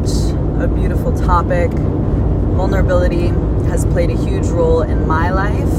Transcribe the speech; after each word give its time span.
such 0.00 0.32
a 0.62 0.66
beautiful 0.68 1.12
topic. 1.12 1.70
Vulnerability 1.70 3.26
has 3.68 3.84
played 3.84 4.08
a 4.08 4.16
huge 4.16 4.46
role 4.46 4.80
in 4.80 5.06
my 5.06 5.30
life 5.30 5.74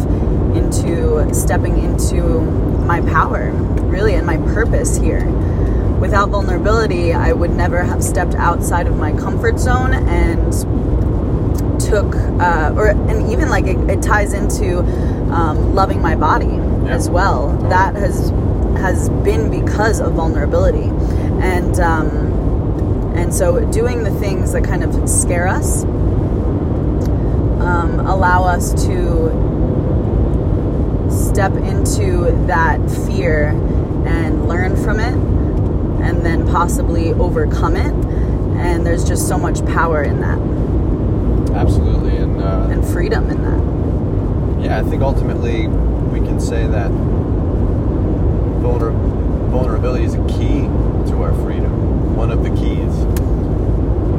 into 0.56 1.28
stepping 1.34 1.80
into 1.80 2.22
my 2.86 3.02
power, 3.02 3.50
really, 3.90 4.14
and 4.14 4.24
my 4.24 4.38
purpose 4.38 4.98
here. 4.98 5.26
Without 6.00 6.30
vulnerability, 6.30 7.12
I 7.12 7.34
would 7.34 7.50
never 7.52 7.82
have 7.82 8.04
stepped 8.04 8.36
outside 8.36 8.86
of 8.86 8.98
my 8.98 9.14
comfort 9.14 9.58
zone 9.58 9.94
and 9.96 10.54
took, 11.82 12.16
uh, 12.40 12.72
or 12.76 12.90
and 12.90 13.32
even 13.32 13.50
like 13.50 13.66
it, 13.66 13.78
it 13.90 14.04
ties 14.04 14.34
into 14.34 14.82
um, 15.34 15.74
loving 15.74 16.04
my 16.04 16.16
body 16.16 16.60
as 16.88 17.10
well. 17.10 17.58
That 17.70 17.96
has 17.96 18.30
has 18.78 19.10
been 19.10 19.50
because 19.50 20.00
of 20.02 20.14
vulnerability, 20.14 20.90
and 21.42 21.80
um, 21.80 22.34
and 23.16 23.34
so 23.34 23.64
doing 23.72 24.04
the 24.04 24.12
things 24.20 24.52
that 24.54 24.64
kind 24.64 24.84
of 24.84 25.08
scare 25.10 25.48
us 25.48 25.84
um, 27.64 28.00
allow 28.02 28.44
us 28.44 28.74
to 28.86 29.30
step 31.12 31.54
into 31.54 32.32
that 32.48 32.80
fear 33.08 33.50
and 34.06 34.48
learn 34.48 34.76
from 34.84 35.00
it, 35.00 35.14
and 36.06 36.26
then 36.26 36.46
possibly 36.48 37.14
overcome 37.14 37.76
it. 37.76 37.94
And 38.58 38.86
there's 38.86 39.04
just 39.08 39.28
so 39.28 39.38
much 39.38 39.66
power 39.66 40.04
in 40.04 40.20
that 40.22 40.38
Absolutely, 41.56 42.18
and 42.18 42.42
uh, 42.42 42.68
and 42.72 42.86
freedom 42.86 43.30
in 43.30 43.42
that. 43.44 44.64
yeah, 44.66 44.80
I 44.80 44.84
think 44.84 45.02
ultimately 45.02 45.68
we 45.68 46.20
can 46.20 46.40
say 46.40 46.66
that 46.68 46.92
vulner- 48.62 48.94
vulnerability 49.50 50.04
is 50.06 50.16
a 50.16 50.26
key 50.28 50.62
to 51.10 51.22
our 51.24 51.34
freedom. 51.44 52.03
One 52.16 52.32
of 52.32 52.44
the 52.44 52.50
keys. 52.50 52.94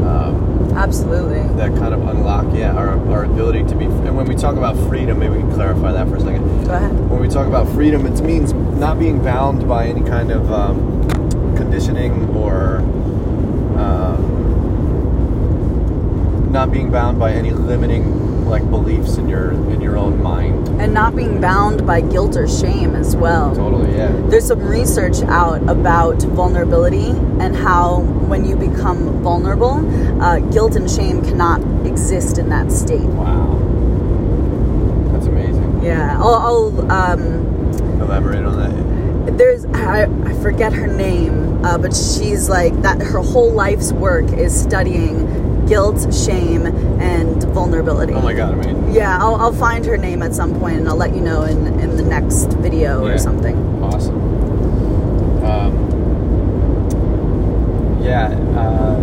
Um, 0.04 0.72
Absolutely. 0.76 1.42
that 1.56 1.74
kind 1.78 1.94
of 1.94 2.06
unlock, 2.06 2.54
yeah, 2.54 2.74
our, 2.74 2.98
our 3.10 3.24
ability 3.24 3.64
to 3.64 3.74
be. 3.76 3.84
And 3.86 4.16
when 4.16 4.26
we 4.26 4.34
talk 4.34 4.56
about 4.56 4.76
freedom, 4.88 5.18
maybe 5.18 5.36
we 5.36 5.40
can 5.40 5.52
clarify 5.52 5.92
that 5.92 6.08
for 6.08 6.16
a 6.16 6.20
second. 6.20 6.64
Go 6.66 6.72
ahead. 6.72 6.92
When 7.10 7.20
we 7.20 7.28
talk 7.28 7.46
about 7.46 7.68
freedom, 7.68 8.06
it 8.06 8.20
means 8.22 8.52
not 8.52 8.98
being 8.98 9.22
bound 9.22 9.66
by 9.68 9.86
any 9.86 10.02
kind 10.02 10.30
of 10.30 10.50
um, 10.52 11.56
conditioning 11.56 12.28
or 12.36 12.78
um, 13.78 14.20
not 16.52 16.70
being 16.70 16.90
bound 16.90 17.18
by 17.18 17.32
any 17.32 17.50
limiting 17.52 18.23
like 18.46 18.68
beliefs 18.70 19.16
in 19.16 19.28
your 19.28 19.52
in 19.70 19.80
your 19.80 19.96
own 19.96 20.22
mind. 20.22 20.68
And 20.80 20.92
not 20.92 21.14
being 21.16 21.40
bound 21.40 21.86
by 21.86 22.00
guilt 22.00 22.36
or 22.36 22.48
shame 22.48 22.94
as 22.94 23.16
well. 23.16 23.54
Totally, 23.54 23.94
yeah. 23.96 24.10
There's 24.28 24.46
some 24.46 24.60
research 24.60 25.22
out 25.22 25.62
about 25.68 26.22
vulnerability 26.22 27.10
and 27.40 27.56
how 27.56 28.00
when 28.28 28.44
you 28.44 28.56
become 28.56 29.22
vulnerable, 29.22 29.74
uh, 30.22 30.40
guilt 30.40 30.76
and 30.76 30.90
shame 30.90 31.22
cannot 31.22 31.60
exist 31.86 32.38
in 32.38 32.48
that 32.50 32.70
state. 32.72 33.00
Wow, 33.00 33.58
that's 35.12 35.26
amazing. 35.26 35.82
Yeah, 35.82 36.16
I'll, 36.18 36.34
I'll 36.34 36.92
um, 36.92 37.20
Elaborate 38.00 38.44
on 38.44 38.56
that. 39.26 39.38
there's 39.38 39.64
I, 39.66 40.04
I 40.04 40.34
forget 40.42 40.72
her 40.72 40.86
name, 40.86 41.64
uh, 41.64 41.78
but 41.78 41.94
she's 41.94 42.48
like 42.48 42.74
that. 42.82 43.00
Her 43.00 43.20
whole 43.20 43.52
life's 43.52 43.92
work 43.92 44.30
is 44.32 44.58
studying 44.58 45.43
guilt, 45.66 46.12
shame, 46.14 46.66
and 47.00 47.42
vulnerability. 47.54 48.12
Oh 48.14 48.20
my 48.22 48.32
god, 48.34 48.54
amazing. 48.54 48.92
Yeah, 48.92 49.18
I'll, 49.18 49.34
I'll 49.36 49.52
find 49.52 49.84
her 49.86 49.96
name 49.96 50.22
at 50.22 50.34
some 50.34 50.58
point 50.60 50.78
and 50.78 50.88
I'll 50.88 50.96
let 50.96 51.14
you 51.14 51.20
know 51.20 51.42
in, 51.44 51.66
in 51.80 51.96
the 51.96 52.02
next 52.02 52.52
video 52.54 53.04
Yeah. 53.06 53.12
or 53.14 53.18
something. 53.18 53.56
Awesome. 53.82 54.14
Um, 55.44 55.74
yeah, 58.02 58.28
uh, 58.56 59.00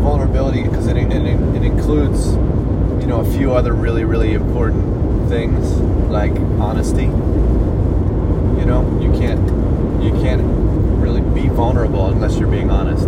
vulnerability 0.00 0.62
because 0.62 0.86
it, 0.86 0.96
it, 0.96 1.10
it 1.12 1.62
includes, 1.64 2.26
you 3.00 3.06
know, 3.06 3.20
a 3.20 3.32
few 3.36 3.52
other 3.52 3.72
really 3.72 4.04
really 4.04 4.34
important 4.34 5.28
things 5.28 5.72
like 6.10 6.32
honesty. 6.60 7.04
You 7.04 8.64
know, 8.66 8.98
you 9.00 9.10
can't 9.18 9.40
you 10.02 10.10
can't 10.22 10.42
really 11.00 11.20
be 11.20 11.48
vulnerable 11.48 12.06
unless 12.08 12.36
you're 12.38 12.48
being 12.50 12.70
honest. 12.70 13.04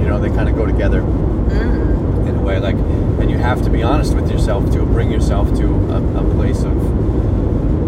You 0.00 0.06
know, 0.08 0.18
they 0.20 0.28
kind 0.28 0.48
of 0.48 0.54
go 0.56 0.64
together 0.66 1.02
Mm. 1.50 2.28
in 2.28 2.36
a 2.36 2.40
way 2.42 2.60
like 2.60 2.76
and 2.76 3.28
you 3.30 3.36
have 3.36 3.60
to 3.62 3.70
be 3.70 3.82
honest 3.82 4.14
with 4.14 4.30
yourself 4.30 4.70
to 4.72 4.84
bring 4.86 5.10
yourself 5.10 5.48
to 5.58 5.66
a, 5.66 6.22
a 6.22 6.34
place 6.34 6.62
of 6.62 6.74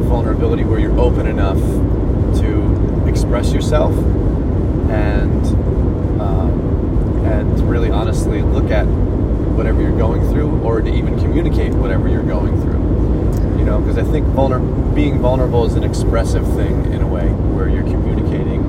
vulnerability 0.09 0.65
where 0.65 0.81
you're 0.81 0.99
open 0.99 1.27
enough 1.29 1.59
to 2.41 3.07
express 3.07 3.53
yourself 3.53 3.93
and 4.91 5.47
um, 6.21 7.25
and 7.25 7.71
really 7.71 7.89
honestly 7.89 8.43
look 8.43 8.71
at 8.71 8.85
whatever 8.85 9.81
you're 9.81 9.97
going 9.97 10.29
through 10.31 10.51
or 10.63 10.81
to 10.81 10.93
even 10.93 11.17
communicate 11.21 11.73
whatever 11.73 12.09
you're 12.09 12.23
going 12.25 12.61
through 12.63 12.81
you 13.59 13.65
know 13.65 13.79
because 13.81 13.97
i 13.97 14.03
think 14.11 14.27
vulner- 14.29 14.95
being 14.95 15.21
vulnerable 15.21 15.65
is 15.65 15.75
an 15.75 15.85
expressive 15.85 16.45
thing 16.57 16.93
in 16.93 17.01
a 17.01 17.07
way 17.07 17.29
where 17.55 17.69
you're 17.69 17.85
communicating 17.85 18.61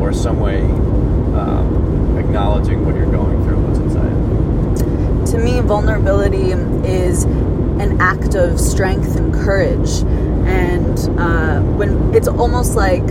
or 0.00 0.12
some 0.12 0.38
way 0.38 0.60
um, 0.62 2.16
acknowledging 2.16 2.86
what 2.86 2.94
you're 2.94 3.10
going 3.10 3.42
through 3.44 3.60
me, 5.40 5.60
vulnerability 5.60 6.52
is 6.86 7.24
an 7.24 8.00
act 8.00 8.34
of 8.34 8.60
strength 8.60 9.16
and 9.16 9.32
courage. 9.32 10.02
And 10.46 10.98
uh, 11.18 11.60
when 11.60 12.14
it's 12.14 12.28
almost 12.28 12.74
like 12.74 13.06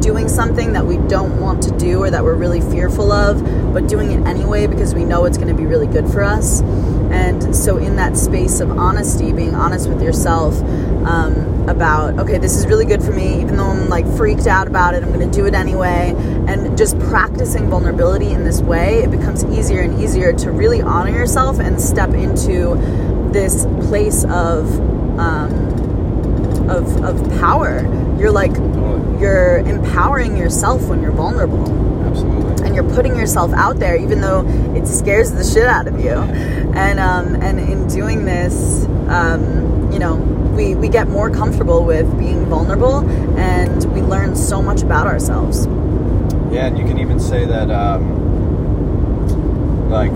doing 0.00 0.28
something 0.28 0.72
that 0.72 0.84
we 0.84 0.96
don't 1.08 1.40
want 1.40 1.62
to 1.62 1.70
do 1.78 2.02
or 2.02 2.10
that 2.10 2.24
we're 2.24 2.34
really 2.34 2.60
fearful 2.60 3.12
of, 3.12 3.42
but 3.72 3.86
doing 3.88 4.10
it 4.10 4.26
anyway 4.26 4.66
because 4.66 4.94
we 4.94 5.04
know 5.04 5.24
it's 5.24 5.38
going 5.38 5.48
to 5.48 5.54
be 5.54 5.64
really 5.64 5.86
good 5.86 6.08
for 6.08 6.22
us. 6.22 6.60
And 7.12 7.54
so, 7.54 7.76
in 7.76 7.96
that 7.96 8.16
space 8.16 8.60
of 8.60 8.70
honesty, 8.70 9.32
being 9.32 9.54
honest 9.54 9.88
with 9.88 10.02
yourself 10.02 10.60
um, 11.06 11.51
about, 11.68 12.18
okay, 12.18 12.38
this 12.38 12.56
is 12.56 12.66
really 12.66 12.84
good 12.84 13.02
for 13.02 13.12
me, 13.12 13.40
even 13.40 13.56
though 13.56 13.66
I'm 13.66 13.88
like 13.88 14.06
freaked 14.16 14.46
out 14.46 14.66
about 14.66 14.94
it, 14.94 15.02
I'm 15.02 15.12
going 15.12 15.28
to 15.28 15.36
do 15.36 15.46
it 15.46 15.54
anyway. 15.54 16.14
And 16.48 16.76
just 16.76 16.98
practicing 16.98 17.68
vulnerability 17.68 18.30
in 18.30 18.44
this 18.44 18.60
way, 18.60 19.02
it 19.02 19.10
becomes 19.10 19.44
easier 19.44 19.80
and 19.80 20.00
easier 20.00 20.32
to 20.32 20.50
really 20.50 20.82
honor 20.82 21.10
yourself 21.10 21.58
and 21.58 21.80
step 21.80 22.10
into 22.10 22.74
this 23.32 23.66
place 23.88 24.24
of. 24.24 24.80
Um, 25.18 25.72
of, 26.62 27.04
of 27.04 27.40
power. 27.40 27.82
You're 28.18 28.30
like, 28.30 28.52
you're 29.20 29.58
empowering 29.58 30.36
yourself 30.36 30.82
when 30.88 31.02
you're 31.02 31.12
vulnerable 31.12 31.92
absolutely 32.06 32.66
and 32.66 32.74
you're 32.74 32.94
putting 32.94 33.16
yourself 33.16 33.52
out 33.54 33.78
there 33.78 33.96
even 33.96 34.20
though 34.20 34.44
it 34.74 34.86
scares 34.86 35.32
the 35.32 35.44
shit 35.44 35.66
out 35.66 35.86
of 35.86 35.98
you 36.00 36.10
and 36.74 36.98
um, 36.98 37.34
and 37.36 37.58
in 37.58 37.86
doing 37.88 38.24
this 38.24 38.84
um, 39.08 39.90
you 39.92 39.98
know 39.98 40.16
we, 40.54 40.74
we 40.74 40.88
get 40.88 41.08
more 41.08 41.30
comfortable 41.30 41.84
with 41.84 42.06
being 42.18 42.44
vulnerable 42.46 43.08
and 43.38 43.84
we 43.92 44.00
learn 44.02 44.36
so 44.36 44.60
much 44.62 44.82
about 44.82 45.06
ourselves 45.06 45.66
Yeah, 46.52 46.66
and 46.66 46.78
you 46.78 46.84
can 46.84 46.98
even 46.98 47.18
say 47.18 47.44
that, 47.46 47.70
um, 47.70 48.02
like, 49.90 50.12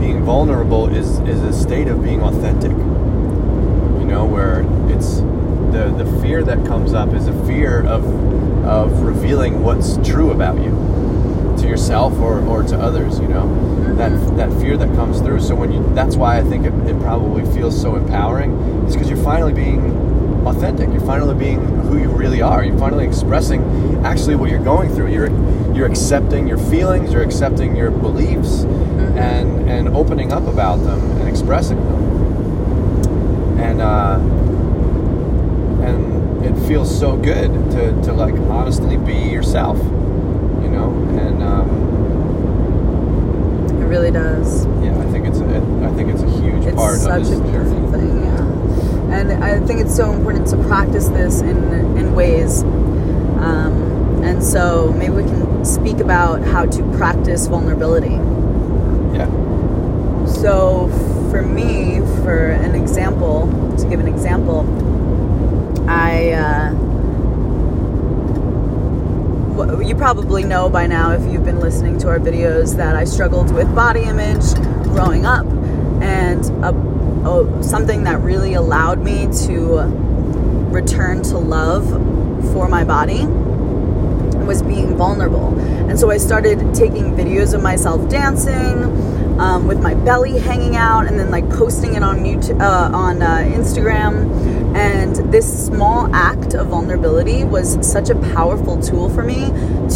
being 0.00 0.22
vulnerable 0.24 0.88
is 0.88 1.18
is 1.20 1.40
a 1.42 1.52
state 1.52 1.88
of 1.88 2.02
being 2.02 2.20
authentic. 2.22 2.70
You 2.70 4.06
know, 4.06 4.24
where 4.24 4.60
it's 4.90 5.16
the 5.72 5.92
the 5.96 6.04
fear 6.20 6.42
that 6.44 6.64
comes 6.66 6.92
up 6.92 7.12
is 7.14 7.26
a 7.26 7.46
fear 7.46 7.82
of 7.86 8.04
of 8.64 9.00
revealing 9.02 9.62
what's 9.62 9.96
true 10.06 10.30
about 10.30 10.56
you 10.62 10.70
to 11.58 11.66
yourself 11.66 12.18
or, 12.20 12.40
or 12.46 12.62
to 12.64 12.76
others. 12.78 13.18
You 13.18 13.28
know, 13.28 13.46
that 13.96 14.36
that 14.36 14.52
fear 14.60 14.76
that 14.76 14.94
comes 14.94 15.20
through. 15.20 15.40
So 15.40 15.54
when 15.54 15.72
you, 15.72 15.94
that's 15.94 16.16
why 16.16 16.38
I 16.38 16.42
think 16.42 16.66
it, 16.66 16.72
it 16.88 16.98
probably 17.00 17.44
feels 17.54 17.80
so 17.80 17.96
empowering. 17.96 18.52
Is 18.86 18.94
because 18.94 19.08
you're 19.08 19.22
finally 19.22 19.52
being 19.52 19.80
authentic. 20.46 20.90
You're 20.90 21.00
finally 21.00 21.34
being 21.34 21.60
who 21.64 21.98
you 21.98 22.08
really 22.08 22.42
are. 22.42 22.64
You're 22.64 22.78
finally 22.78 23.06
expressing 23.06 24.04
actually 24.04 24.36
what 24.36 24.50
you're 24.50 24.62
going 24.62 24.94
through. 24.94 25.12
You're 25.12 25.30
you're 25.74 25.86
accepting 25.86 26.46
your 26.46 26.58
feelings. 26.58 27.12
You're 27.12 27.22
accepting 27.22 27.76
your 27.76 27.90
beliefs, 27.90 28.62
and 28.62 29.68
and 29.68 29.88
opening 29.88 30.32
up 30.32 30.46
about 30.46 30.76
them 30.76 31.00
and 31.18 31.28
expressing 31.28 31.78
them. 31.78 33.58
And 33.58 33.80
uh, 33.80 34.18
and 35.84 36.44
it 36.44 36.68
feels 36.68 36.96
so 36.96 37.16
good 37.16 37.50
to 37.72 38.02
to 38.02 38.12
like 38.12 38.34
honestly 38.34 38.96
be 38.96 39.14
yourself. 39.14 39.78
You 39.78 40.70
know, 40.70 40.90
and 41.18 41.42
um, 41.42 41.93
really 43.94 44.10
does 44.10 44.66
yeah, 44.82 44.98
I 44.98 45.06
think 45.12 45.22
it's 45.28 45.38
a, 45.38 45.44
I 45.88 45.90
think 45.96 46.06
it's 46.12 46.22
a 46.22 46.30
huge 46.40 46.64
it's 46.66 46.74
part 46.76 46.98
such 46.98 47.22
of 47.22 47.26
a 47.28 47.30
this 47.30 47.40
beautiful 47.40 47.80
journey. 47.92 48.08
thing 48.08 48.24
yeah 48.24 49.16
and 49.16 49.44
i 49.44 49.60
think 49.66 49.78
it's 49.84 49.94
so 49.94 50.06
important 50.12 50.44
to 50.52 50.56
practice 50.70 51.06
this 51.18 51.34
in 51.42 51.58
in 52.00 52.06
ways 52.20 52.62
um, 53.46 53.74
and 54.28 54.42
so 54.42 54.92
maybe 54.98 55.14
we 55.22 55.22
can 55.22 55.64
speak 55.64 55.98
about 56.00 56.42
how 56.54 56.64
to 56.76 56.80
practice 56.98 57.46
vulnerability 57.46 58.16
Yeah. 59.18 59.28
So, 60.26 60.88
for 61.30 61.42
me, 61.42 62.00
for 62.24 62.38
an 62.66 62.74
example, 62.74 63.34
to 63.78 63.84
give 63.88 64.00
an 64.00 64.08
example, 64.08 64.58
I 65.88 66.32
uh, 66.32 66.72
you 69.54 69.94
probably 69.94 70.42
know 70.42 70.68
by 70.68 70.86
now 70.86 71.12
if 71.12 71.32
you've 71.32 71.44
been 71.44 71.60
listening 71.60 71.98
to 71.98 72.08
our 72.08 72.18
videos 72.18 72.76
that 72.76 72.96
I 72.96 73.04
struggled 73.04 73.54
with 73.54 73.72
body 73.74 74.02
image 74.02 74.54
growing 74.84 75.24
up, 75.26 75.46
and 76.02 76.44
a, 76.64 76.70
a, 77.28 77.62
something 77.62 78.04
that 78.04 78.20
really 78.20 78.54
allowed 78.54 79.00
me 79.00 79.28
to 79.46 79.82
return 80.72 81.22
to 81.22 81.38
love 81.38 81.88
for 82.52 82.68
my 82.68 82.84
body 82.84 83.26
was 84.44 84.62
being 84.62 84.96
vulnerable. 84.96 85.58
And 85.88 85.98
so 85.98 86.10
I 86.10 86.16
started 86.16 86.74
taking 86.74 87.14
videos 87.14 87.54
of 87.54 87.62
myself 87.62 88.08
dancing 88.10 88.82
um, 89.40 89.66
with 89.66 89.80
my 89.80 89.94
belly 89.94 90.38
hanging 90.38 90.76
out, 90.76 91.06
and 91.06 91.18
then 91.18 91.30
like 91.30 91.48
posting 91.50 91.94
it 91.94 92.02
on 92.02 92.24
YouTube, 92.24 92.60
uh, 92.60 92.96
on 92.96 93.22
uh, 93.22 93.38
Instagram. 93.46 94.53
And 94.74 95.32
this 95.32 95.66
small 95.66 96.12
act 96.14 96.54
of 96.54 96.68
vulnerability 96.68 97.44
was 97.44 97.78
such 97.88 98.10
a 98.10 98.16
powerful 98.34 98.80
tool 98.82 99.08
for 99.08 99.22
me 99.22 99.46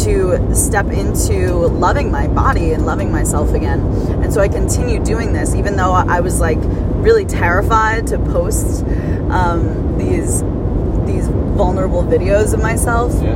to 0.03 0.55
step 0.55 0.87
into 0.87 1.67
loving 1.67 2.09
my 2.11 2.27
body 2.27 2.71
and 2.71 2.85
loving 2.85 3.11
myself 3.11 3.53
again. 3.53 3.81
And 4.23 4.33
so 4.33 4.41
I 4.41 4.47
continued 4.47 5.03
doing 5.03 5.33
this, 5.33 5.53
even 5.55 5.75
though 5.75 5.91
I 5.91 6.21
was 6.21 6.39
like 6.39 6.59
really 7.03 7.25
terrified 7.25 8.07
to 8.07 8.19
post 8.19 8.83
um, 9.29 9.97
these 9.97 10.41
these 11.05 11.27
vulnerable 11.27 12.03
videos 12.03 12.53
of 12.53 12.61
myself. 12.61 13.13
Yeah. 13.21 13.35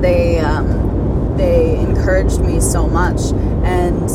They 0.00 0.38
um, 0.40 1.36
they 1.36 1.78
encouraged 1.78 2.40
me 2.40 2.60
so 2.60 2.86
much 2.86 3.32
and 3.64 4.10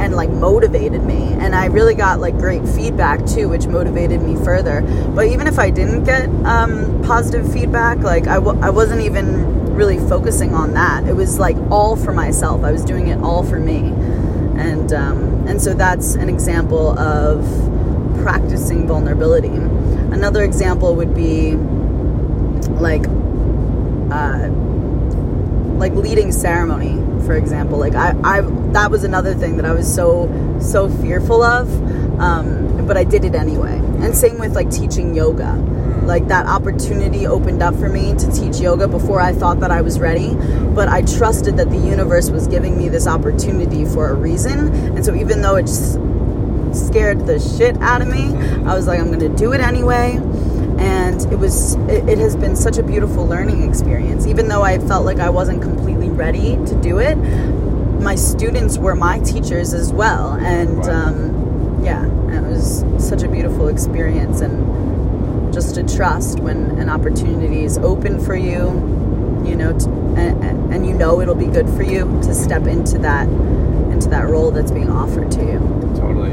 and 0.00 0.14
like 0.14 0.30
motivated 0.30 1.02
me. 1.04 1.22
And 1.34 1.54
i 1.54 1.66
really 1.66 1.94
got 1.94 2.20
like 2.20 2.36
great 2.38 2.66
feedback 2.66 3.24
too 3.26 3.48
which 3.48 3.66
motivated 3.66 4.22
me 4.22 4.34
further. 4.44 4.82
But 5.14 5.26
even 5.28 5.46
if 5.46 5.58
i 5.58 5.70
didn't 5.70 6.04
get 6.04 6.28
um, 6.44 7.02
positive 7.02 7.52
feedback 7.52 7.98
like 7.98 8.26
I 8.26 8.34
w- 8.34 8.60
I 8.62 8.70
wasn't 8.70 9.02
even 9.02 9.74
really 9.74 9.98
focusing 10.08 10.54
on 10.54 10.74
that. 10.74 11.04
It 11.08 11.14
was 11.14 11.38
like 11.38 11.56
all 11.70 11.96
for 11.96 12.12
myself. 12.12 12.64
I 12.64 12.72
was 12.72 12.84
doing 12.84 13.08
it 13.08 13.18
all 13.22 13.42
for 13.42 13.58
me. 13.58 13.78
And 14.60 14.92
um, 14.92 15.46
and 15.48 15.60
so 15.60 15.72
that's 15.74 16.14
an 16.14 16.28
example 16.28 16.98
of 16.98 17.42
practicing 18.22 18.86
vulnerability. 18.86 19.48
Another 19.48 20.44
example 20.44 20.94
would 20.96 21.14
be 21.14 21.54
like 22.78 23.06
uh, 24.12 24.48
like 25.80 25.92
leading 25.94 26.30
ceremony 26.30 26.94
for 27.24 27.36
example. 27.36 27.78
Like 27.78 27.94
I, 27.94 28.14
I 28.24 28.40
that 28.72 28.90
was 28.90 29.04
another 29.04 29.34
thing 29.34 29.56
that 29.56 29.64
i 29.64 29.72
was 29.72 29.92
so 29.92 30.28
so 30.60 30.88
fearful 30.88 31.42
of 31.42 31.68
um, 32.20 32.86
but 32.86 32.96
i 32.96 33.04
did 33.04 33.24
it 33.24 33.34
anyway. 33.34 33.78
And 34.00 34.16
same 34.16 34.38
with 34.38 34.54
like 34.54 34.70
teaching 34.70 35.14
yoga. 35.14 35.54
Like 36.04 36.28
that 36.28 36.46
opportunity 36.46 37.26
opened 37.26 37.62
up 37.62 37.74
for 37.76 37.88
me 37.88 38.14
to 38.14 38.32
teach 38.32 38.58
yoga 38.58 38.88
before 38.88 39.20
i 39.20 39.32
thought 39.32 39.60
that 39.60 39.70
i 39.70 39.80
was 39.80 40.00
ready 40.00 40.34
but 40.74 40.88
i 40.88 41.02
trusted 41.02 41.56
that 41.58 41.70
the 41.70 41.76
universe 41.76 42.30
was 42.30 42.48
giving 42.48 42.76
me 42.76 42.88
this 42.88 43.06
opportunity 43.06 43.84
for 43.84 44.08
a 44.08 44.14
reason. 44.14 44.74
And 44.96 45.04
so 45.04 45.14
even 45.14 45.42
though 45.42 45.56
it 45.56 45.68
scared 46.74 47.26
the 47.26 47.38
shit 47.38 47.76
out 47.78 48.00
of 48.00 48.08
me 48.08 48.32
i 48.64 48.74
was 48.74 48.86
like 48.86 49.00
i'm 49.00 49.10
gonna 49.10 49.28
do 49.36 49.52
it 49.52 49.60
anyway 49.60 50.18
and 50.80 51.20
it 51.32 51.36
was 51.38 51.74
it, 51.88 52.08
it, 52.08 52.18
has 52.18 52.34
been 52.36 52.56
such 52.56 52.78
a 52.78 52.82
beautiful 52.82 53.26
learning 53.26 53.68
experience 53.68 54.26
even 54.26 54.48
though 54.48 54.62
i 54.62 54.78
felt 54.78 55.04
like 55.04 55.18
i 55.18 55.28
wasn't 55.28 55.60
completely 55.62 56.08
ready 56.08 56.56
to 56.66 56.74
do 56.82 56.98
it 56.98 57.16
my 58.00 58.14
students 58.14 58.78
were 58.78 58.94
my 58.94 59.18
teachers 59.20 59.74
as 59.74 59.92
well 59.92 60.32
and 60.34 60.78
Wow. 60.78 61.08
um, 61.08 61.84
yeah 61.84 62.04
it 62.34 62.42
was 62.42 62.84
such 62.98 63.22
a 63.22 63.28
beautiful 63.28 63.68
experience 63.68 64.40
and 64.40 65.52
just 65.52 65.74
to 65.74 65.82
trust 65.82 66.40
when 66.40 66.56
an 66.78 66.88
opportunity 66.88 67.64
is 67.64 67.76
open 67.78 68.18
for 68.24 68.34
you 68.36 68.68
you 69.44 69.56
know 69.56 69.72
t 69.78 69.86
and, 70.16 70.72
and 70.72 70.86
you 70.86 70.94
know 70.94 71.20
it'll 71.20 71.34
be 71.34 71.46
good 71.46 71.68
for 71.70 71.82
you 71.82 72.04
to 72.22 72.34
step 72.34 72.66
into 72.66 72.98
that 72.98 73.26
into 73.92 74.08
that 74.08 74.26
role 74.28 74.50
that's 74.50 74.70
being 74.70 74.90
offered 74.90 75.30
to 75.30 75.40
you 75.40 75.58
Totally. 75.96 76.30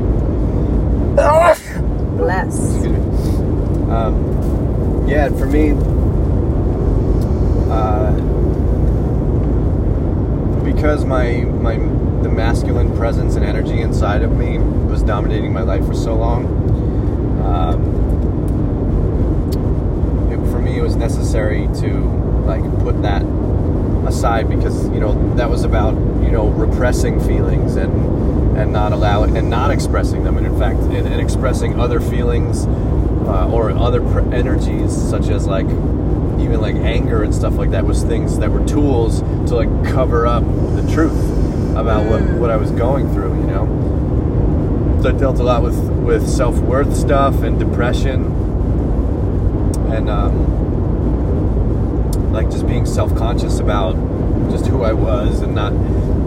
bless. 2.18 2.58
Um, 3.90 5.08
yeah, 5.08 5.30
for 5.30 5.46
me, 5.46 5.72
uh, 7.72 8.12
because 10.66 11.06
my 11.06 11.38
my 11.38 11.78
the 12.22 12.30
masculine 12.30 12.96
presence 12.98 13.36
and 13.36 13.46
energy 13.46 13.80
inside 13.80 14.24
of 14.24 14.32
me 14.36 14.58
was 14.60 15.04
dominating 15.04 15.54
my 15.54 15.62
life 15.62 15.86
for 15.86 15.94
so 15.94 16.16
long. 16.16 16.46
Um, 17.46 17.82
it, 20.32 20.52
for 20.52 20.60
me, 20.60 20.78
it 20.78 20.82
was 20.82 20.98
necessary 20.98 21.70
to 21.80 22.18
like 22.46 22.64
put 22.80 23.02
that 23.04 23.22
aside 24.08 24.50
because 24.50 24.90
you 24.90 25.00
know 25.00 25.36
that 25.36 25.50
was 25.50 25.64
about 25.64 25.94
you 26.22 26.32
know 26.32 26.48
repressing 26.50 27.20
feelings 27.20 27.76
and 27.78 28.58
and 28.58 28.74
not 28.74 28.92
allowing 28.92 29.38
and 29.38 29.50
not 29.50 29.70
expressing 29.72 30.24
them 30.24 30.38
and 30.38 30.46
in 30.46 30.58
fact 30.58 30.80
and, 30.80 31.08
and 31.08 31.22
expressing 31.22 31.80
other 31.80 32.00
feelings 32.00 32.66
uh, 33.28 33.50
or 33.52 33.72
other 33.72 34.02
pr- 34.02 34.34
energies 34.34 34.92
such 34.96 35.28
as 35.30 35.46
like 35.48 35.66
even 36.40 36.60
like 36.62 36.76
anger 36.76 37.24
and 37.24 37.34
stuff 37.34 37.56
like 37.58 37.72
that 37.72 37.86
was 37.86 38.04
things 38.04 38.38
that 38.40 38.50
were 38.50 38.66
tools 38.66 39.22
to 39.50 39.56
like 39.56 39.70
cover 39.94 40.26
up 40.28 40.44
the 40.76 40.88
truth 40.94 41.18
about 41.76 42.06
what, 42.10 42.22
Mm. 42.22 42.40
what 42.40 42.50
I 42.50 42.56
was 42.58 42.72
going 42.72 43.12
through 43.14 43.36
you 43.42 43.48
know 43.48 45.00
so 45.02 45.10
I 45.10 45.12
dealt 45.14 45.40
a 45.40 45.44
lot 45.44 45.62
with 45.62 45.78
with 46.04 46.28
self-worth 46.28 46.96
stuff 46.96 47.42
and 47.44 47.60
depression 47.60 48.26
and 49.92 50.10
um 50.10 50.46
like 52.34 52.50
just 52.52 52.66
being 52.68 52.86
self-conscious 52.86 53.60
about 53.60 53.96
just 54.52 54.68
who 54.68 54.84
I 54.84 54.94
was 54.94 55.42
and 55.42 55.54
not 55.56 55.74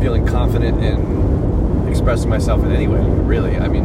feeling 0.01 0.27
confident 0.27 0.83
in 0.83 1.87
expressing 1.89 2.29
myself 2.31 2.63
in 2.65 2.73
any 2.73 2.87
way. 2.89 3.01
Really, 3.01 3.57
I 3.57 3.69
mean, 3.69 3.85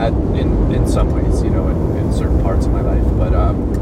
at, 0.00 0.12
in 0.12 0.72
in 0.72 0.86
some 0.88 1.10
ways, 1.12 1.42
you 1.42 1.50
know, 1.50 1.68
in, 1.68 1.96
in 1.96 2.12
certain 2.12 2.42
parts 2.42 2.66
of 2.66 2.72
my 2.72 2.80
life. 2.80 3.04
But 3.18 3.34
um, 3.34 3.72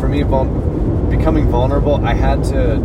for 0.00 0.08
me, 0.08 0.22
vul- 0.22 0.44
becoming 1.10 1.48
vulnerable, 1.48 2.04
I 2.04 2.14
had 2.14 2.44
to 2.44 2.82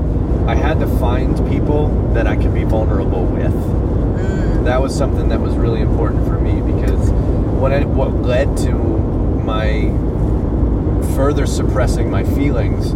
I 0.48 0.56
had 0.56 0.80
to 0.80 0.88
find 1.00 1.38
people 1.50 1.89
that 2.13 2.28
I 2.28 2.36
could 2.36 2.54
be 2.54 2.63
vulnerable 2.63 3.25
with. 3.25 3.54
Mm. 3.54 4.65
That 4.65 4.82
was 4.82 4.96
something 4.96 5.29
that 5.29 5.39
was 5.39 5.56
really 5.56 5.82
important 5.82 6.25
for 6.27 6.39
me 6.39 6.62
because 6.62 7.10
what 7.10 7.72
I, 7.72 7.86
what 7.86 8.13
led 8.13 8.58
to 8.58 8.72
my 8.72 9.89
further 11.15 11.46
suppressing 11.46 12.10
my 12.10 12.24
feelings 12.24 12.91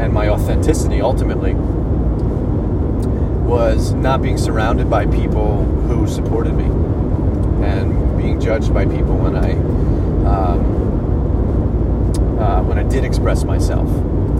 and 0.00 0.12
my 0.12 0.28
authenticity 0.28 1.00
ultimately 1.00 1.54
was 3.44 3.92
not 3.92 4.22
being 4.22 4.38
surrounded 4.38 4.88
by 4.88 5.06
people 5.06 5.64
who 5.64 6.06
supported 6.06 6.54
me 6.54 6.64
and 7.64 8.09
being 8.20 8.40
judged 8.40 8.72
by 8.74 8.84
people 8.84 9.16
when 9.16 9.34
I 9.34 9.52
um, 10.28 10.60
uh, 12.38 12.62
when 12.62 12.78
I 12.78 12.82
did 12.82 13.04
express 13.04 13.44
myself. 13.44 13.88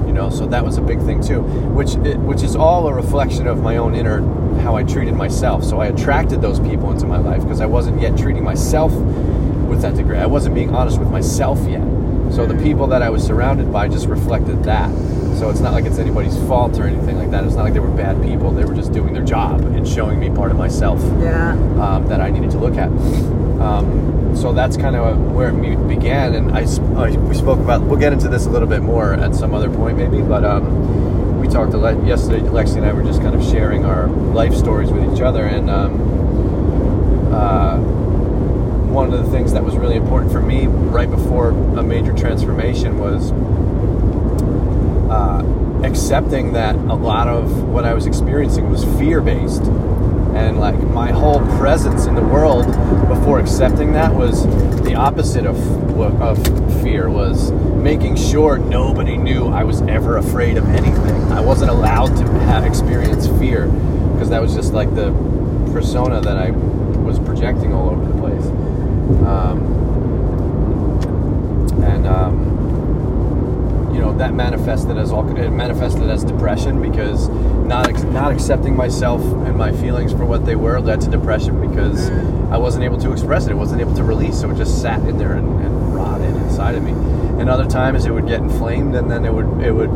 You 0.07 0.13
know, 0.13 0.29
so 0.29 0.47
that 0.47 0.65
was 0.65 0.77
a 0.77 0.83
big 0.83 1.01
thing 1.01 1.23
too, 1.23 1.41
which 1.41 1.95
which 1.95 2.43
is 2.43 2.57
all 2.57 2.89
a 2.89 2.95
reflection 2.95 3.47
of 3.47 3.63
my 3.63 3.79
own 3.79 3.95
inner 3.95 4.21
how 4.61 4.77
I 4.77 4.83
treated 4.83 5.15
myself. 5.15 5.65
So 5.65 5.81
I 5.81 5.87
attracted 5.87 6.43
those 6.43 6.61
people 6.61 6.91
into 6.91 7.07
my 7.07 7.19
life 7.19 7.43
because 7.43 7.61
I 7.61 7.67
wasn't 7.67 8.01
yet 8.01 8.19
treating 8.19 8.45
myself 8.45 8.93
with 8.93 9.81
that 9.83 9.95
degree. 9.95 10.19
I 10.19 10.27
wasn't 10.27 10.55
being 10.55 10.75
honest 10.75 10.99
with 10.99 11.11
myself 11.11 11.59
yet. 11.69 11.85
So 12.33 12.47
the 12.47 12.61
people 12.63 12.87
that 12.89 13.03
I 13.03 13.11
was 13.11 13.25
surrounded 13.25 13.73
by 13.73 13.89
just 13.89 14.07
reflected 14.07 14.65
that. 14.65 14.91
So 15.41 15.49
it's 15.49 15.61
not 15.61 15.73
like 15.73 15.87
it's 15.87 15.97
anybody's 15.99 16.37
fault 16.47 16.79
or 16.79 16.85
anything 16.85 17.17
like 17.17 17.31
that. 17.31 17.45
It's 17.45 17.55
not 17.55 17.63
like 17.65 17.73
they 17.73 17.81
were 17.81 17.89
bad 17.89 18.21
people. 18.23 18.51
They 18.51 18.67
were 18.67 18.75
just 18.75 18.93
doing 18.93 19.15
their 19.15 19.25
job 19.25 19.63
and 19.63 19.89
showing 19.89 20.21
me 20.21 20.29
part 20.29 20.51
of 20.51 20.59
myself 20.59 21.01
yeah 21.19 21.53
um, 21.81 22.07
that 22.09 22.21
I 22.21 22.29
needed 22.29 22.51
to 22.51 22.59
look 22.59 22.77
at. 22.77 22.89
Um, 23.59 24.37
so 24.37 24.53
that's 24.53 24.77
kind 24.77 24.95
of 24.97 25.33
where 25.33 25.49
it 25.49 25.89
began. 25.89 26.35
And 26.35 26.53
I, 26.53 26.67
I- 27.03 27.17
we 27.17 27.35
spoke 27.35 27.59
about. 27.59 27.81
We'll 27.81 27.99
get 27.99 28.13
into 28.13 28.29
this 28.29 28.45
a 28.45 28.51
little 28.51 28.69
bit 28.69 28.83
more 28.83 29.15
at 29.15 29.35
some 29.35 29.55
other 29.55 29.71
point, 29.71 29.97
maybe. 29.97 30.21
But 30.21 30.45
um, 30.45 31.41
we 31.41 31.49
talked 31.49 31.73
a 31.73 31.79
lot 31.79 32.05
yesterday. 32.07 32.41
Lexi 32.41 32.77
and 32.77 32.85
I 32.85 32.93
were 32.93 33.03
just 33.03 33.23
kind 33.23 33.35
of 33.35 33.43
sharing 33.43 33.87
our 33.87 34.09
life 34.09 34.53
stories 34.55 34.91
with 34.93 35.11
each 35.15 35.23
other, 35.23 35.47
and 35.47 35.71
um, 35.71 37.33
uh, 37.33 37.79
one 37.79 39.11
of 39.11 39.25
the 39.25 39.31
things 39.31 39.55
that 39.55 39.65
was 39.65 39.75
really 39.79 39.97
important 39.97 40.33
for 40.33 40.43
me 40.43 40.67
right 40.67 41.09
before 41.11 41.49
a 41.49 41.83
major 41.83 42.13
transformation 42.13 42.99
was 42.99 43.33
uh, 45.11 45.43
accepting 45.85 46.53
that 46.53 46.75
a 46.77 46.95
lot 46.95 47.29
of 47.29 47.65
what 47.65 47.85
I 47.85 47.95
was 47.95 48.07
experiencing 48.07 48.71
was 48.71 48.85
fear 48.99 49.21
based. 49.21 49.63
And 49.63 50.61
like 50.61 50.79
my 50.79 51.11
whole 51.11 51.41
presence 51.59 52.07
in 52.07 52.15
the 52.15 52.23
world 52.23 52.67
before 53.09 53.41
accepting 53.41 53.93
that 53.95 54.15
was 54.15 54.45
the 54.85 54.95
opposite 54.95 55.45
of, 55.45 55.59
of 56.01 56.43
fear, 56.83 57.11
was 57.11 57.51
making 57.51 58.17
sure 58.17 58.57
nobody 58.59 59.17
knew 59.17 59.49
I 59.49 59.65
was 59.65 59.83
ever 59.83 60.17
afraid 60.19 60.57
of 60.57 60.69
anything. 60.69 61.33
I 61.33 61.41
wasn't 61.41 61.71
allowed 61.71 62.17
to 62.17 62.25
have 62.45 62.65
experience 62.65 63.27
fear 63.39 63.67
because 64.13 64.31
that 64.31 64.41
was 64.41 64.55
just 64.55 64.73
like 64.73 64.95
the 64.95 65.11
persona 65.73 66.21
that 66.21 66.37
I 66.37 66.51
was 66.51 67.19
projecting 67.19 67.73
all 67.75 67.91
over 67.91 68.05
the 68.05 68.19
place. 68.21 68.47
Um, 69.27 69.67
and 71.83 72.07
um, 72.07 72.51
you 73.93 74.01
know 74.01 74.10
that 74.21 74.35
manifested 74.35 74.99
as 74.99 75.13
all 75.13 75.27
it 75.35 75.51
manifested 75.51 76.11
as 76.11 76.23
depression 76.25 76.81
because 76.83 77.29
not 77.31 77.91
not 78.05 78.31
accepting 78.31 78.77
myself 78.77 79.23
and 79.23 79.57
my 79.57 79.73
feelings 79.73 80.13
for 80.13 80.27
what 80.27 80.45
they 80.45 80.55
were 80.57 80.79
led 80.79 81.01
to 81.01 81.11
depression 81.11 81.59
because 81.71 82.11
I 82.51 82.59
wasn't 82.59 82.85
able 82.85 82.99
to 82.99 83.13
express 83.13 83.47
it. 83.47 83.53
I 83.53 83.55
wasn't 83.55 83.81
able 83.81 83.95
to 83.95 84.05
release, 84.05 84.39
so 84.39 84.51
it 84.51 84.57
just 84.59 84.83
sat 84.83 85.01
in 85.09 85.17
there 85.17 85.33
and, 85.33 85.49
and 85.65 85.95
rotted 85.95 86.37
inside 86.37 86.75
of 86.75 86.83
me. 86.83 86.93
And 87.41 87.49
other 87.49 87.67
times 87.67 88.05
it 88.05 88.11
would 88.11 88.27
get 88.29 88.41
inflamed, 88.41 88.95
and 88.95 89.11
then 89.11 89.25
it 89.25 89.33
would 89.33 89.65
it 89.65 89.73
would 89.73 89.91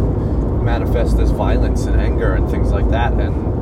manifest 0.63 1.19
as 1.19 1.31
violence 1.31 1.85
and 1.85 2.01
anger 2.01 2.33
and 2.33 2.51
things 2.51 2.73
like 2.73 2.89
that. 2.91 3.13
And 3.13 3.55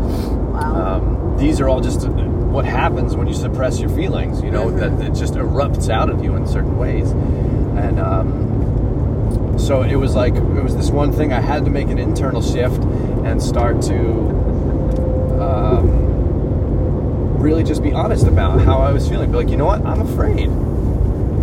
Wow. 0.52 0.97
um, 0.97 1.37
these 1.38 1.61
are 1.61 1.69
all 1.69 1.81
just 1.81 2.07
what 2.07 2.64
happens 2.66 3.16
when 3.16 3.26
you 3.26 3.35
suppress 3.35 3.81
your 3.81 3.88
feelings. 3.90 4.42
You 4.42 4.52
know 4.52 4.71
that 4.71 4.92
it 5.04 5.14
just 5.14 5.35
erupts 5.35 5.88
out 5.90 6.09
of 6.09 6.23
you 6.23 6.37
in 6.37 6.47
certain 6.47 6.78
ways, 6.78 7.11
and 7.11 7.99
um, 7.99 8.62
so 9.59 9.82
it 9.82 9.97
was 9.97 10.14
like 10.14 10.35
it 10.35 10.62
was 10.62 10.76
this 10.76 10.90
one 10.90 11.12
thing 11.12 11.32
I 11.32 11.40
had 11.40 11.64
to 11.64 11.71
make 11.71 11.88
an 11.88 11.99
internal 11.99 12.42
shift 12.42 12.82
and 13.25 13.42
start 13.42 13.80
to 13.82 13.97
um, 15.40 17.38
really 17.38 17.62
just 17.64 17.82
be 17.82 17.92
honest 17.92 18.26
about 18.26 18.61
how 18.61 18.78
I 18.78 18.92
was 18.92 19.09
feeling. 19.09 19.30
Be 19.30 19.37
like, 19.38 19.49
you 19.50 19.56
know 19.56 19.66
what, 19.66 19.85
I'm 19.85 20.00
afraid 20.00 20.49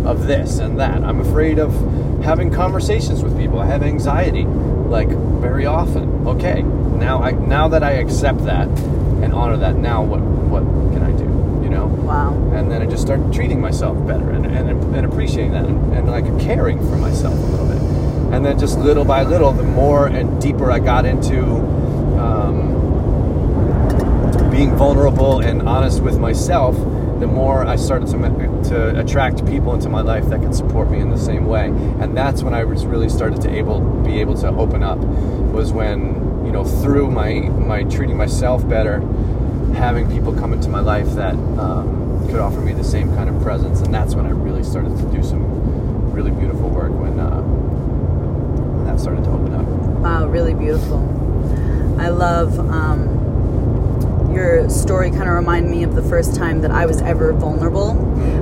of 0.06 0.26
this 0.26 0.58
and 0.58 0.80
that. 0.80 1.02
I'm 1.04 1.20
afraid 1.20 1.58
of 1.58 1.72
having 2.22 2.50
conversations 2.50 3.22
with 3.22 3.36
people. 3.38 3.58
I 3.60 3.66
have 3.66 3.82
anxiety, 3.82 4.44
like 4.44 5.08
very 5.08 5.66
often. 5.66 6.26
Okay, 6.26 6.62
now 6.62 7.22
I 7.22 7.32
now 7.32 7.68
that 7.68 7.82
I 7.82 7.92
accept 7.92 8.44
that 8.44 8.68
and 8.68 9.32
honor 9.32 9.56
that, 9.58 9.76
now 9.76 10.02
what 10.02 10.20
what 10.20 10.62
can 10.92 11.02
I 11.02 11.12
do? 11.12 11.24
You 11.62 11.70
know. 11.70 11.86
wow. 11.86 12.34
And 12.52 12.70
then 12.70 12.82
I 12.82 12.86
just 12.86 13.02
started 13.02 13.32
treating 13.32 13.60
myself 13.60 13.96
better 14.06 14.30
and, 14.30 14.44
and, 14.46 14.68
and 14.94 15.06
appreciating 15.06 15.52
that 15.52 15.64
and, 15.66 15.94
and 15.94 16.08
like 16.08 16.24
caring 16.40 16.78
for 16.78 16.96
myself 16.96 17.34
a 17.34 17.46
little 17.46 17.66
bit. 17.66 17.69
And 18.40 18.46
then 18.46 18.58
just 18.58 18.78
little 18.78 19.04
by 19.04 19.22
little, 19.22 19.52
the 19.52 19.62
more 19.62 20.06
and 20.06 20.40
deeper 20.40 20.70
I 20.70 20.78
got 20.78 21.04
into 21.04 21.44
um, 22.18 22.70
being 24.50 24.74
vulnerable 24.76 25.40
and 25.40 25.68
honest 25.68 26.00
with 26.02 26.18
myself, 26.18 26.74
the 27.20 27.26
more 27.26 27.66
I 27.66 27.76
started 27.76 28.08
to, 28.08 28.70
to 28.70 28.98
attract 28.98 29.44
people 29.44 29.74
into 29.74 29.90
my 29.90 30.00
life 30.00 30.24
that 30.30 30.40
could 30.40 30.54
support 30.54 30.90
me 30.90 31.00
in 31.00 31.10
the 31.10 31.18
same 31.18 31.44
way. 31.44 31.66
And 31.66 32.16
that's 32.16 32.42
when 32.42 32.54
I 32.54 32.64
was 32.64 32.86
really 32.86 33.10
started 33.10 33.42
to 33.42 33.54
able 33.54 33.80
be 34.02 34.18
able 34.22 34.38
to 34.38 34.48
open 34.48 34.82
up. 34.82 34.96
Was 34.96 35.70
when 35.70 36.46
you 36.46 36.50
know 36.50 36.64
through 36.64 37.10
my 37.10 37.40
my 37.40 37.82
treating 37.82 38.16
myself 38.16 38.66
better, 38.66 39.00
having 39.74 40.10
people 40.10 40.32
come 40.32 40.54
into 40.54 40.70
my 40.70 40.80
life 40.80 41.10
that 41.10 41.34
um, 41.34 42.26
could 42.30 42.40
offer 42.40 42.62
me 42.62 42.72
the 42.72 42.84
same 42.84 43.14
kind 43.16 43.28
of 43.28 43.42
presence. 43.42 43.82
And 43.82 43.92
that's 43.92 44.14
when 44.14 44.24
I 44.24 44.30
really 44.30 44.64
started 44.64 44.96
to 44.96 45.04
do 45.14 45.22
some 45.22 46.10
really 46.14 46.30
beautiful 46.30 46.70
work. 46.70 46.92
When, 46.92 47.20
uh, 47.20 47.59
started 49.00 49.24
to 49.24 49.30
open 49.30 49.54
up. 49.54 49.64
Wow, 50.00 50.26
really 50.26 50.52
beautiful. 50.52 50.98
I 51.98 52.08
love 52.08 52.58
um, 52.58 54.30
your 54.34 54.68
story. 54.68 55.10
Kind 55.10 55.22
of 55.22 55.34
remind 55.34 55.70
me 55.70 55.84
of 55.84 55.94
the 55.94 56.02
first 56.02 56.34
time 56.34 56.60
that 56.60 56.70
I 56.70 56.84
was 56.84 57.00
ever 57.00 57.32
vulnerable. 57.32 57.96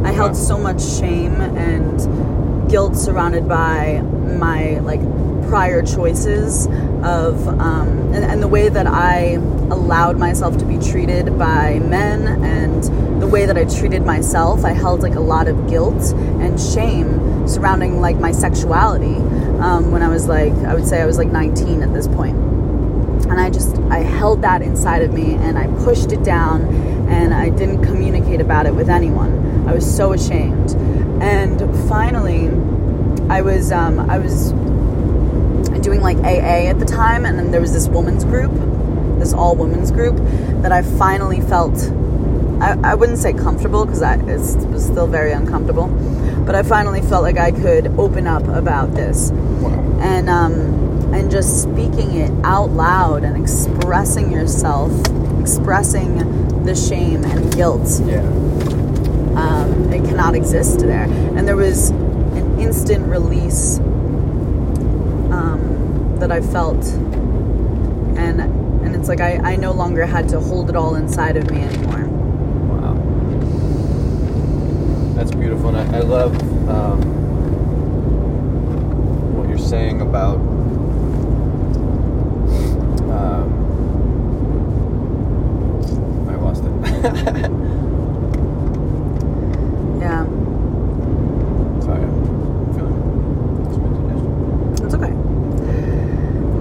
I 0.05 0.11
held 0.11 0.37
so 0.37 0.59
much 0.59 0.83
shame 0.83 1.41
and 1.41 2.69
guilt 2.69 2.97
surrounded 2.97 3.49
by 3.49 4.01
my 4.01 4.81
like 4.81 5.01
prior 5.49 5.81
choices 5.83 6.67
of 7.03 7.49
um, 7.49 8.13
and, 8.13 8.25
and 8.25 8.43
the 8.43 8.49
way 8.49 8.69
that 8.69 8.87
I 8.87 9.35
allowed 9.71 10.19
myself 10.19 10.59
to 10.59 10.65
be 10.65 10.79
treated 10.79 11.39
by 11.39 11.79
men 11.79 12.27
and 12.45 13.23
the 13.23 13.29
way 13.29 13.47
that 13.47 13.57
I 13.57 13.65
treated 13.65 14.05
myself. 14.05 14.65
I 14.65 14.73
held 14.73 15.03
like 15.03 15.15
a 15.15 15.21
lot 15.21 15.47
of 15.47 15.69
guilt 15.69 16.13
and 16.13 16.61
shame 16.61 17.47
surrounding 17.49 18.01
like 18.01 18.17
my 18.17 18.33
sexuality 18.33 19.17
um, 19.61 19.91
when 19.91 20.03
I 20.03 20.09
was 20.09 20.29
like 20.29 20.53
I 20.53 20.75
would 20.75 20.87
say 20.87 21.01
I 21.01 21.07
was 21.07 21.19
like 21.19 21.29
19 21.29 21.83
at 21.83 21.93
this 21.93 22.09
point 22.09 22.37
and 23.27 23.41
I 23.41 23.51
just 23.51 23.77
I 23.91 23.99
held 23.99 24.43
that 24.43 24.63
inside 24.63 25.03
of 25.03 25.13
me 25.13 25.35
and 25.35 25.59
I 25.59 25.67
pushed 25.85 26.13
it 26.13 26.23
down 26.23 26.63
and 27.09 27.35
I 27.35 27.51
didn't 27.51 27.83
communicate 27.85 28.41
about 28.41 28.67
it 28.67 28.75
with 28.75 28.89
anyone. 28.89 29.67
I 29.69 29.75
was 29.75 29.97
so 29.97 30.13
ashamed. 30.13 30.73
And 31.23 31.61
finally 31.89 32.49
I 33.31 33.43
was 33.43 33.73
um, 33.73 33.99
I 34.11 34.19
was 34.19 34.53
doing 35.83 36.01
like 36.01 36.17
AA 36.19 36.69
at 36.69 36.79
the 36.79 36.87
time 36.87 37.27
and 37.27 37.39
then 37.39 37.51
there 37.51 37.61
was 37.61 37.73
this 37.73 37.89
women's 37.89 38.25
group, 38.25 38.53
this 39.19 39.33
all 39.33 39.57
women's 39.57 39.91
group 39.91 40.17
that 40.63 40.73
I 40.73 40.83
finally 40.83 41.41
felt 41.41 41.77
I, 42.61 42.77
I 42.83 42.95
wouldn't 42.95 43.19
say 43.19 43.33
comfortable 43.33 43.85
because 43.85 44.03
I 44.03 44.15
it 44.17 44.69
was 44.69 44.85
still 44.85 45.07
very 45.07 45.33
uncomfortable, 45.33 45.87
but 46.45 46.55
I 46.55 46.63
finally 46.63 47.03
felt 47.03 47.23
like 47.23 47.39
I 47.39 47.53
could 47.53 47.89
open 47.99 48.27
up 48.27 48.47
about 48.49 48.95
this 48.95 49.31
Wow. 49.33 49.71
and 50.01 50.29
um, 50.29 50.53
and 51.15 51.31
just 51.31 51.63
speaking 51.63 52.15
it 52.17 52.31
out 52.45 52.71
loud 52.71 53.25
and 53.25 53.37
expressing 53.41 54.31
yourself, 54.33 54.93
expressing 55.41 56.65
the 56.65 56.75
shame 56.75 57.25
and 57.25 57.53
guilt. 57.55 58.01
Yeah. 58.05 58.21
Um, 59.39 59.93
it 59.93 60.05
cannot 60.05 60.35
exist 60.35 60.81
there. 60.81 61.05
And 61.05 61.47
there 61.47 61.57
was 61.57 61.91
an 61.91 62.59
instant 62.61 63.07
release 63.07 63.79
um, 65.31 66.17
that 66.19 66.33
I 66.33 66.41
felt, 66.41 66.85
and 68.17 68.41
and 68.41 68.95
it's 68.97 69.09
like 69.09 69.21
I, 69.21 69.37
I 69.53 69.57
no 69.57 69.73
longer 69.73 70.07
had 70.07 70.29
to 70.31 70.41
hold 70.41 70.71
it 70.71 70.77
all 70.77 70.95
inside 70.97 71.37
of 71.37 71.51
me 71.51 71.63
anymore. 71.63 72.08
That's 75.19 75.33
beautiful. 75.33 75.75
And 75.75 75.95
I, 75.97 75.99
I 75.99 76.01
love 76.03 76.33
um, 76.69 77.01
what 79.37 79.49
you're 79.49 79.59
saying 79.59 80.01
about 80.01 80.37
um, 83.11 83.49
I 86.31 86.37
lost 86.37 86.63
it. 86.65 87.51
Yeah, 89.99 90.25
Sorry, 91.81 92.01
I'm 92.05 92.75
feeling 92.75 92.95
it's 94.87 94.95
okay. 94.95 95.13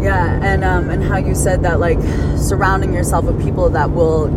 Yeah, 0.03 0.39
and 0.41 0.63
um, 0.63 0.89
and 0.89 1.03
how 1.03 1.17
you 1.17 1.35
said 1.35 1.61
that 1.61 1.79
like 1.79 1.99
surrounding 2.39 2.95
yourself 2.95 3.25
with 3.25 3.39
people 3.39 3.69
that 3.69 3.91
will 3.91 4.29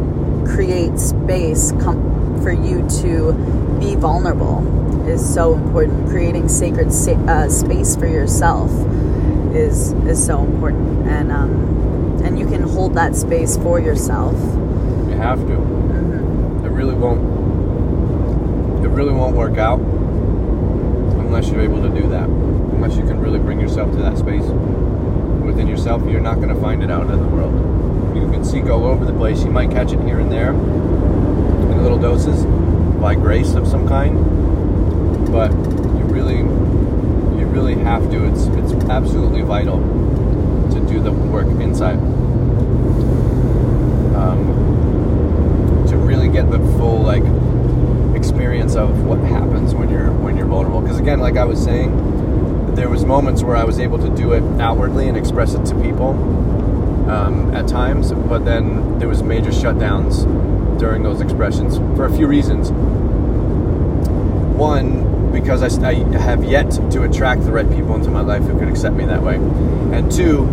create 0.46 0.98
space 0.98 1.72
com- 1.80 2.42
for 2.42 2.52
you 2.52 2.86
to 3.00 3.69
be 3.80 3.94
vulnerable 3.96 5.08
is 5.08 5.34
so 5.34 5.54
important. 5.54 6.08
Creating 6.10 6.49
sacred 6.49 6.92
sa- 6.92 7.12
uh, 7.26 7.49
space 7.49 7.96
for 7.96 8.06
yourself 8.06 8.70
is 9.54 9.92
is 10.06 10.25
so 10.25 10.44
important, 10.44 11.08
and 11.08 11.32
um, 11.32 12.20
and 12.22 12.38
you 12.38 12.46
can 12.46 12.62
hold 12.62 12.94
that 12.94 13.16
space 13.16 13.56
for 13.56 13.80
yourself. 13.80 14.34
You 15.08 15.16
have 15.16 15.40
to. 15.49 15.56
hmm 15.56 16.64
It 16.64 16.70
really 16.70 16.94
won't. 16.94 18.84
It 18.84 18.88
really 18.88 19.12
won't 19.12 19.34
work 19.34 19.56
out 19.58 19.80
unless 19.80 21.49
you're 21.50 21.62
able 21.62 21.82
to 21.82 21.88
do 21.88 22.08
that. 22.10 22.28
Unless 22.28 22.96
you 22.96 23.02
can 23.04 23.18
really 23.20 23.38
bring 23.38 23.60
yourself 23.60 23.90
to 23.92 23.99
that 23.99 24.16
space 24.18 24.44
within 25.44 25.66
yourself, 25.66 26.02
you're 26.08 26.20
not 26.20 26.37
going 26.37 26.49
to 26.54 26.60
find 26.60 26.82
it 26.82 26.90
out 26.90 27.10
in 27.10 27.18
the 27.18 27.28
world. 27.28 27.54
You 28.16 28.30
can 28.30 28.44
seek 28.44 28.64
all 28.66 28.84
over 28.84 29.04
the 29.04 29.12
place. 29.12 29.42
You 29.44 29.50
might 29.50 29.70
catch 29.70 29.92
it 29.92 30.00
here 30.00 30.18
and 30.20 30.30
there 30.30 30.50
in 30.52 31.82
little 31.82 31.99
doses 31.99 32.44
by 33.00 33.14
grace 33.14 33.54
of 33.54 33.66
some 33.66 33.88
kind, 33.88 34.14
but 35.33 35.50
you 35.50 36.04
really, 36.04 36.38
you 36.38 37.47
really 37.47 37.75
have 37.75 38.11
to. 38.11 38.25
It's 38.26 38.45
it's 38.47 38.85
absolutely 38.90 39.42
vital 39.42 39.78
to 40.71 40.87
do 40.87 41.00
the 41.00 41.11
work 41.11 41.47
inside. 41.61 41.99
Um, 44.14 45.87
to 45.88 45.97
really 45.97 46.28
get 46.28 46.50
the 46.50 46.59
full 46.76 47.00
like 47.00 47.25
experience 48.14 48.76
of 48.76 49.04
what 49.04 49.19
happens 49.21 49.75
when 49.75 49.88
you're 49.88 50.12
when 50.12 50.37
you're 50.37 50.47
vulnerable 50.47 50.83
because 50.83 50.99
again 51.00 51.21
like 51.21 51.38
i 51.38 51.45
was 51.45 51.62
saying 51.62 52.75
there 52.75 52.90
was 52.90 53.04
moments 53.04 53.42
where 53.42 53.57
i 53.57 53.64
was 53.64 53.78
able 53.78 53.99
to 53.99 54.14
do 54.14 54.33
it 54.33 54.42
outwardly 54.61 55.09
and 55.09 55.16
express 55.16 55.54
it 55.54 55.64
to 55.64 55.75
people 55.80 56.11
um, 57.11 57.52
at 57.54 57.66
times 57.66 58.12
but 58.12 58.45
then 58.45 58.99
there 58.99 59.09
was 59.09 59.23
major 59.23 59.50
shutdowns 59.50 60.26
during 60.78 61.02
those 61.02 61.21
expressions 61.21 61.78
for 61.97 62.04
a 62.04 62.12
few 62.14 62.26
reasons 62.26 62.71
one 64.60 65.32
because 65.32 65.62
I 65.62 65.94
have 66.18 66.44
yet 66.44 66.70
to 66.92 67.02
attract 67.04 67.44
the 67.44 67.52
right 67.52 67.68
people 67.68 67.94
into 67.94 68.10
my 68.10 68.20
life 68.20 68.42
who 68.42 68.58
could 68.58 68.68
accept 68.68 68.94
me 68.94 69.06
that 69.06 69.22
way. 69.22 69.36
And 69.36 70.12
two 70.12 70.44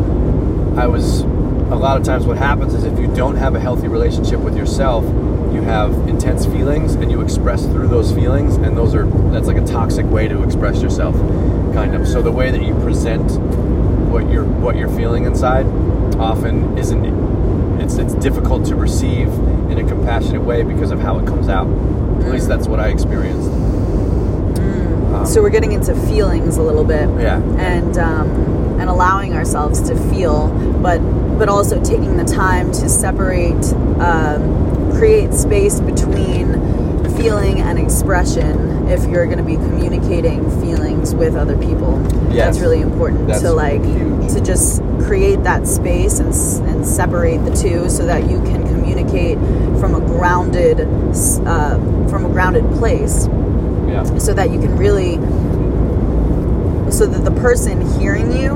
i 0.78 0.86
was 0.86 1.22
a 1.22 1.76
lot 1.76 1.98
of 1.98 2.04
times 2.04 2.28
what 2.28 2.38
happens 2.38 2.76
is 2.76 2.84
if 2.84 3.00
you 3.00 3.08
don't 3.16 3.36
have 3.36 3.56
a 3.56 3.60
healthy 3.60 3.88
relationship 3.88 4.40
with 4.40 4.56
yourself 4.56 5.04
you 5.52 5.64
have 5.64 5.92
intense 6.08 6.46
feelings 6.46 6.94
and 6.94 7.10
you 7.10 7.20
express 7.22 7.66
through 7.66 7.88
those 7.88 8.12
feelings 8.12 8.58
and 8.58 8.78
those 8.78 8.94
are 8.94 9.06
that's 9.32 9.48
like 9.48 9.58
a 9.58 9.66
toxic 9.66 10.06
way 10.06 10.28
to 10.28 10.44
express 10.44 10.82
yourself 10.84 11.16
kind 11.74 11.96
of. 11.96 12.08
So 12.08 12.22
the 12.22 12.32
way 12.32 12.52
that 12.52 12.64
you 12.64 12.74
present 12.76 13.40
what 14.12 14.30
you're 14.30 14.44
what 14.44 14.76
you're 14.76 14.96
feeling 14.96 15.26
inside 15.26 15.66
often 16.18 16.78
isn't 16.78 17.06
it's 17.82 17.96
it's 17.96 18.14
difficult 18.16 18.66
to 18.68 18.76
receive 18.76 19.28
in 19.72 19.78
a 19.78 19.88
compassionate 19.88 20.44
way 20.44 20.64
because 20.64 20.92
of 20.92 21.00
how 21.00 21.20
it 21.20 21.26
comes 21.26 21.50
out. 21.50 21.68
At 21.68 22.32
least 22.32 22.46
mm. 22.46 22.50
that's 22.50 22.68
what 22.68 22.80
i 22.80 22.90
experienced 22.90 23.67
so 25.28 25.42
we're 25.42 25.50
getting 25.50 25.74
into 25.74 25.94
feelings 26.08 26.58
a 26.58 26.62
little 26.64 26.84
bit 26.84 27.08
Yeah. 27.20 27.42
and 27.58 27.98
um, 27.98 28.30
and 28.80 28.90
allowing 28.90 29.34
ourselves 29.34 29.82
to 29.90 29.96
feel, 30.12 30.48
but 30.82 31.00
but 31.38 31.50
also 31.50 31.82
taking 31.84 32.18
the 32.18 32.24
time 32.26 32.72
to 32.72 32.90
separate, 32.90 33.64
um, 34.00 34.92
create 34.98 35.34
space 35.34 35.80
between 35.80 36.54
feeling 37.18 37.60
and 37.62 37.78
expression. 37.80 38.88
If 38.88 39.04
you're 39.10 39.26
going 39.26 39.38
to 39.40 39.44
be 39.44 39.56
communicating 39.56 40.50
feelings 40.62 41.14
with 41.14 41.36
other 41.36 41.58
people, 41.58 42.02
Yes. 42.32 42.46
that's 42.56 42.60
really 42.60 42.82
important 42.82 43.28
That's 43.28 43.42
to 43.42 43.52
like 43.52 43.84
huge. 43.84 44.32
to 44.34 44.42
just 44.42 44.82
create 45.06 45.44
that 45.44 45.68
space 45.68 46.20
and 46.20 46.34
and 46.70 46.86
separate 46.86 47.38
the 47.46 47.52
two 47.56 47.90
so 47.90 48.06
that 48.06 48.30
you 48.30 48.40
can 48.44 48.66
communicate 48.68 49.38
from 49.80 49.96
a 49.96 50.00
grounded 50.00 50.82
uh, 51.46 51.78
from 52.10 52.26
a 52.26 52.30
grounded 52.30 52.64
place 52.80 53.28
yeah. 54.06 54.18
so 54.18 54.34
that 54.34 54.52
you 54.52 54.60
can 54.60 54.78
really 54.78 55.16
so 56.92 57.06
that 57.06 57.24
the 57.26 57.42
person 57.42 57.82
hearing 58.00 58.32
you 58.32 58.50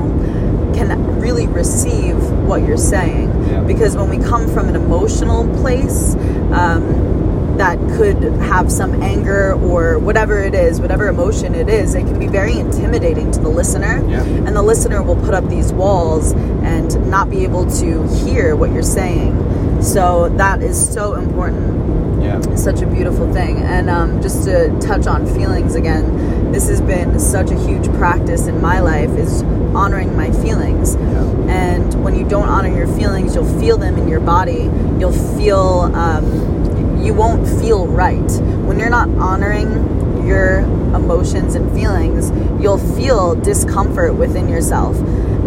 can 0.74 1.20
really 1.20 1.46
receive 1.46 2.16
what 2.46 2.62
you're 2.66 2.76
saying 2.78 3.28
Yeah. 3.50 3.60
because 3.62 3.96
when 3.96 4.08
we 4.08 4.18
come 4.18 4.48
from 4.52 4.68
an 4.68 4.76
emotional 4.76 5.46
place 5.60 6.14
um, 6.52 7.56
that 7.58 7.76
could 7.96 8.16
have 8.40 8.72
some 8.72 9.02
anger 9.02 9.52
or 9.52 9.98
whatever 9.98 10.38
it 10.42 10.54
is 10.54 10.80
whatever 10.80 11.08
emotion 11.08 11.54
it 11.54 11.68
is 11.68 11.94
it 11.94 12.02
can 12.06 12.18
be 12.18 12.26
very 12.26 12.58
intimidating 12.58 13.30
to 13.32 13.40
the 13.40 13.50
listener 13.50 14.02
Yeah. 14.08 14.22
and 14.22 14.56
the 14.56 14.62
listener 14.62 15.02
will 15.02 15.16
put 15.16 15.34
up 15.34 15.46
these 15.50 15.70
walls 15.72 16.32
and 16.32 16.88
not 17.10 17.28
be 17.28 17.44
able 17.44 17.70
to 17.80 18.08
hear 18.24 18.56
what 18.56 18.70
you're 18.72 18.82
saying 18.82 19.82
so 19.82 20.30
that 20.38 20.62
is 20.62 20.92
so 20.92 21.14
important 21.14 22.11
Yeah. 22.22 22.40
such 22.54 22.80
a 22.82 22.86
beautiful 22.86 23.32
thing. 23.32 23.58
And 23.58 23.90
um, 23.90 24.22
just 24.22 24.44
to 24.44 24.76
touch 24.80 25.06
on 25.06 25.26
feelings 25.26 25.74
again, 25.74 26.52
this 26.52 26.68
has 26.68 26.80
been 26.80 27.18
such 27.18 27.50
a 27.50 27.58
huge 27.58 27.88
practice 27.94 28.46
in 28.46 28.60
my 28.60 28.80
life 28.80 29.10
is 29.10 29.42
honoring 29.74 30.16
my 30.16 30.30
feelings. 30.30 30.94
Yeah. 30.94 31.22
And 31.48 32.04
when 32.04 32.14
you 32.14 32.28
don't 32.28 32.48
honor 32.48 32.74
your 32.74 32.86
feelings, 32.96 33.34
you'll 33.34 33.58
feel 33.60 33.76
them 33.76 33.96
in 33.96 34.08
your 34.08 34.20
body. 34.20 34.70
You'll 34.98 35.12
feel, 35.36 35.90
um, 35.94 37.02
you 37.02 37.14
won't 37.14 37.46
feel 37.60 37.86
right. 37.86 38.30
When 38.66 38.78
you're 38.78 38.90
not 38.90 39.08
honoring 39.10 40.26
your 40.26 40.58
emotions 40.94 41.54
and 41.54 41.70
feelings, 41.72 42.30
you'll 42.62 42.78
feel 42.96 43.34
discomfort 43.34 44.14
within 44.14 44.48
yourself. 44.48 44.96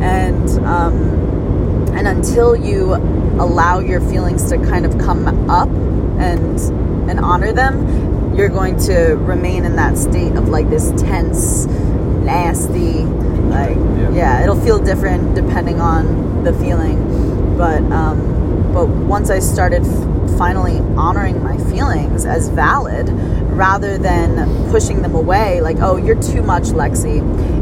And, 0.02 0.50
um, 0.66 0.96
and 1.96 2.08
until 2.08 2.56
you 2.56 2.94
allow 3.40 3.80
your 3.80 4.02
feelings 4.02 4.50
to 4.50 4.58
kind 4.58 4.86
of 4.86 4.98
come 4.98 5.50
up 5.50 5.70
and 6.20 6.60
and 7.10 7.20
honor 7.20 7.52
them 7.54 8.36
you're 8.36 8.50
going 8.50 8.78
to 8.78 9.16
remain 9.22 9.64
in 9.64 9.76
that 9.78 9.98
state 9.98 10.34
of 10.36 10.50
like 10.50 10.70
this 10.70 10.92
tense 11.02 11.66
nasty 12.26 13.04
like 13.50 13.78
Yeah. 13.78 14.10
yeah, 14.12 14.44
it'll 14.44 14.60
feel 14.60 14.80
different 14.80 15.36
depending 15.36 15.80
on 15.80 16.44
the 16.44 16.52
feeling. 16.54 16.98
But 17.58 17.82
um 17.92 18.74
but 18.74 18.88
once 18.88 19.30
i 19.30 19.40
started 19.40 19.84
f- 19.84 20.38
finally 20.38 20.80
honoring 20.98 21.42
my 21.42 21.58
feelings 21.72 22.26
as 22.26 22.50
valid 22.50 23.08
rather 23.54 23.98
than 23.98 24.70
pushing 24.70 25.02
them 25.02 25.16
away 25.16 25.62
like 25.62 25.78
oh 25.80 25.96
you're 25.96 26.22
too 26.22 26.42
much 26.42 26.64
lexi. 26.82 27.22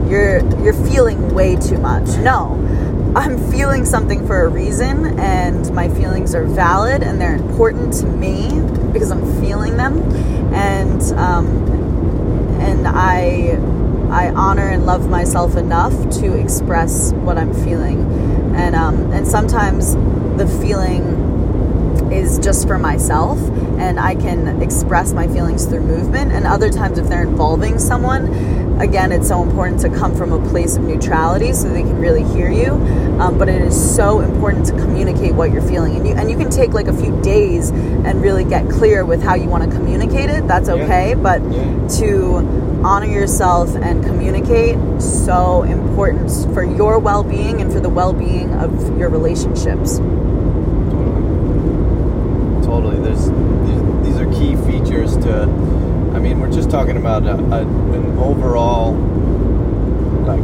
You're 0.10 0.40
you're 0.64 0.74
feeling 0.90 1.34
way 1.36 1.56
too 1.56 1.78
much. 1.78 2.08
No 2.18 2.58
I'm 3.16 3.52
feeling 3.52 3.86
something 3.86 4.26
for 4.26 4.42
a 4.42 4.48
reason, 4.48 5.20
and 5.20 5.72
my 5.74 5.88
feelings 5.88 6.34
are 6.34 6.46
valid 6.46 7.04
and 7.04 7.22
they're 7.22 7.36
important 7.36 7.94
to 7.96 8.08
me 8.08 8.50
because 8.92 9.12
I'm 9.12 9.40
feeling 9.40 9.78
them, 9.78 10.02
and 10.52 11.02
um, 11.20 11.48
and 12.60 12.88
I 12.88 13.60
I 14.10 14.30
honor 14.30 14.68
and 14.68 14.88
love 14.88 15.10
myself 15.10 15.56
enough 15.56 15.94
to 16.22 16.34
express 16.40 17.14
what 17.14 17.38
I'm 17.38 17.54
feeling, 17.54 18.02
and 18.56 18.76
um, 18.76 19.12
and 19.12 19.28
sometimes 19.28 19.94
the 20.38 20.48
feeling 20.60 22.12
is 22.12 22.40
just 22.40 22.68
for 22.68 22.78
myself 22.80 23.40
and 23.78 24.00
I 24.00 24.16
can 24.16 24.62
express 24.62 25.14
my 25.14 25.28
feelings 25.28 25.66
through 25.66 25.82
movement. 25.82 26.32
And 26.32 26.46
other 26.46 26.70
times, 26.70 26.98
if 26.98 27.08
they're 27.08 27.24
involving 27.24 27.80
someone, 27.80 28.63
again, 28.80 29.12
it's 29.12 29.28
so 29.28 29.44
important 29.44 29.82
to 29.82 29.90
come 29.90 30.16
from 30.16 30.32
a 30.32 30.50
place 30.50 30.76
of 30.76 30.84
neutrality 30.84 31.54
so 31.54 31.70
they 31.70 31.84
can 31.84 31.98
really 32.00 32.24
hear 32.24 32.50
you. 32.52 32.72
Um, 33.20 33.38
but 33.38 33.48
it 33.48 33.62
is 33.62 33.96
so 33.96 34.20
important 34.22 34.66
to 34.68 34.74
communicate 34.74 35.34
what 35.34 35.52
you're 35.52 35.62
feeling. 35.62 35.96
And 35.96 36.08
you, 36.08 36.14
and 36.16 36.30
you 36.30 36.38
can 36.38 36.50
take 36.50 36.72
like 36.72 36.88
a 36.88 36.94
few 36.94 37.20
days 37.22 37.70
and 37.70 38.22
really 38.22 38.44
get 38.44 38.70
clear 38.70 39.06
with 39.06 39.22
how 39.22 39.36
you 39.36 39.48
want 39.48 39.64
to 39.70 39.76
communicate 39.78 40.30
it. 40.30 40.48
That's 40.48 40.68
Yeah. 40.68 40.76
okay. 40.76 41.14
But 41.14 41.42
Yeah. 41.52 41.88
to 42.00 42.82
honor 42.84 43.06
yourself 43.08 43.76
and 43.76 44.04
communicate, 44.04 44.78
so 45.02 45.64
important 45.64 46.30
for 46.54 46.64
your 46.64 47.00
well 47.00 47.24
being 47.24 47.62
and 47.62 47.72
for 47.72 47.80
the 47.80 47.90
well 47.90 48.12
being 48.14 48.54
of 48.56 48.98
your 48.98 49.10
relationships. 49.10 50.00
Totally. 52.66 52.98
There's 53.00 53.30
these, 53.30 53.82
these 54.04 54.20
are 54.20 54.32
key 54.34 54.56
features 54.68 55.16
to. 55.18 55.48
I 56.14 56.20
mean, 56.20 56.40
we're 56.40 56.52
just 56.52 56.70
talking 56.70 56.98
about 56.98 57.24
a, 57.24 57.34
a, 57.34 57.62
an 57.62 58.18
overall, 58.20 58.94
like, 60.26 60.44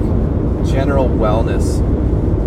general 0.68 1.08
wellness 1.08 1.80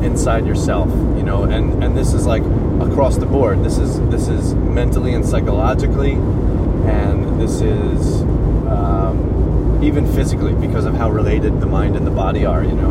inside 0.04 0.46
yourself. 0.46 0.88
You 1.16 1.22
know, 1.22 1.44
and 1.44 1.82
and 1.85 1.96
this 1.96 2.12
is 2.14 2.26
like 2.26 2.42
across 2.80 3.16
the 3.16 3.26
board. 3.26 3.62
This 3.62 3.78
is 3.78 4.00
this 4.11 4.28
is 4.28 4.54
mentally 4.54 5.14
and 5.14 5.24
psychologically, 5.24 6.12
and 6.12 7.40
this 7.40 7.61
is 7.61 8.22
um, 8.68 9.80
even 9.82 10.12
physically 10.12 10.54
because 10.54 10.85
of 10.85 10.94
how 10.94 11.11
related 11.11 11.61
the 11.61 11.66
mind 11.66 11.96
and 11.96 12.06
the 12.06 12.11
body 12.11 12.44
are. 12.44 12.64
You 12.64 12.72
know, 12.72 12.90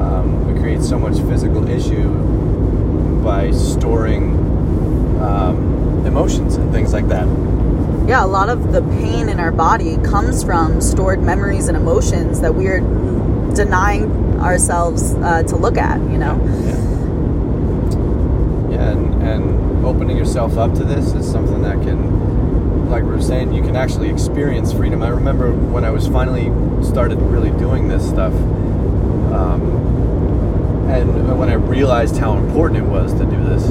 um, 0.00 0.52
we 0.52 0.60
create 0.60 0.82
so 0.82 0.98
much 0.98 1.18
physical 1.28 1.68
issue 1.68 2.08
by 3.22 3.50
storing 3.50 4.32
um, 5.20 6.06
emotions 6.06 6.56
and 6.56 6.72
things 6.72 6.92
like 6.94 7.08
that. 7.08 7.26
Yeah, 8.08 8.24
a 8.24 8.26
lot 8.26 8.48
of 8.48 8.72
the 8.72 8.80
pain 8.80 9.28
in 9.28 9.38
our 9.38 9.52
body 9.52 9.98
comes 9.98 10.42
from 10.42 10.80
stored 10.80 11.22
memories 11.22 11.68
and 11.68 11.76
emotions 11.76 12.40
that 12.40 12.54
we're 12.54 12.80
denying 13.54 14.10
ourselves 14.40 15.12
uh, 15.16 15.42
to 15.42 15.56
look 15.56 15.76
at, 15.76 16.00
you 16.10 16.16
know? 16.16 16.40
Yeah. 16.64 16.76
Yeah, 18.70 18.92
and, 18.92 19.22
and 19.22 19.84
opening 19.84 20.16
yourself 20.16 20.56
up 20.56 20.72
to 20.76 20.84
this 20.84 21.12
is 21.12 21.30
something 21.30 21.60
that 21.60 21.82
can, 21.82 22.88
like 22.88 23.02
we 23.02 23.10
were 23.10 23.20
saying, 23.20 23.52
you 23.52 23.60
can 23.60 23.76
actually 23.76 24.08
experience 24.08 24.72
freedom. 24.72 25.02
I 25.02 25.08
remember 25.08 25.52
when 25.52 25.84
I 25.84 25.90
was 25.90 26.08
finally 26.08 26.46
started 26.82 27.20
really 27.20 27.50
doing 27.58 27.88
this 27.88 28.08
stuff, 28.08 28.32
um, 29.34 29.60
and 30.88 31.38
when 31.38 31.50
I 31.50 31.54
realized 31.54 32.16
how 32.16 32.38
important 32.38 32.78
it 32.80 32.88
was 32.88 33.12
to 33.12 33.26
do 33.26 33.44
this, 33.44 33.64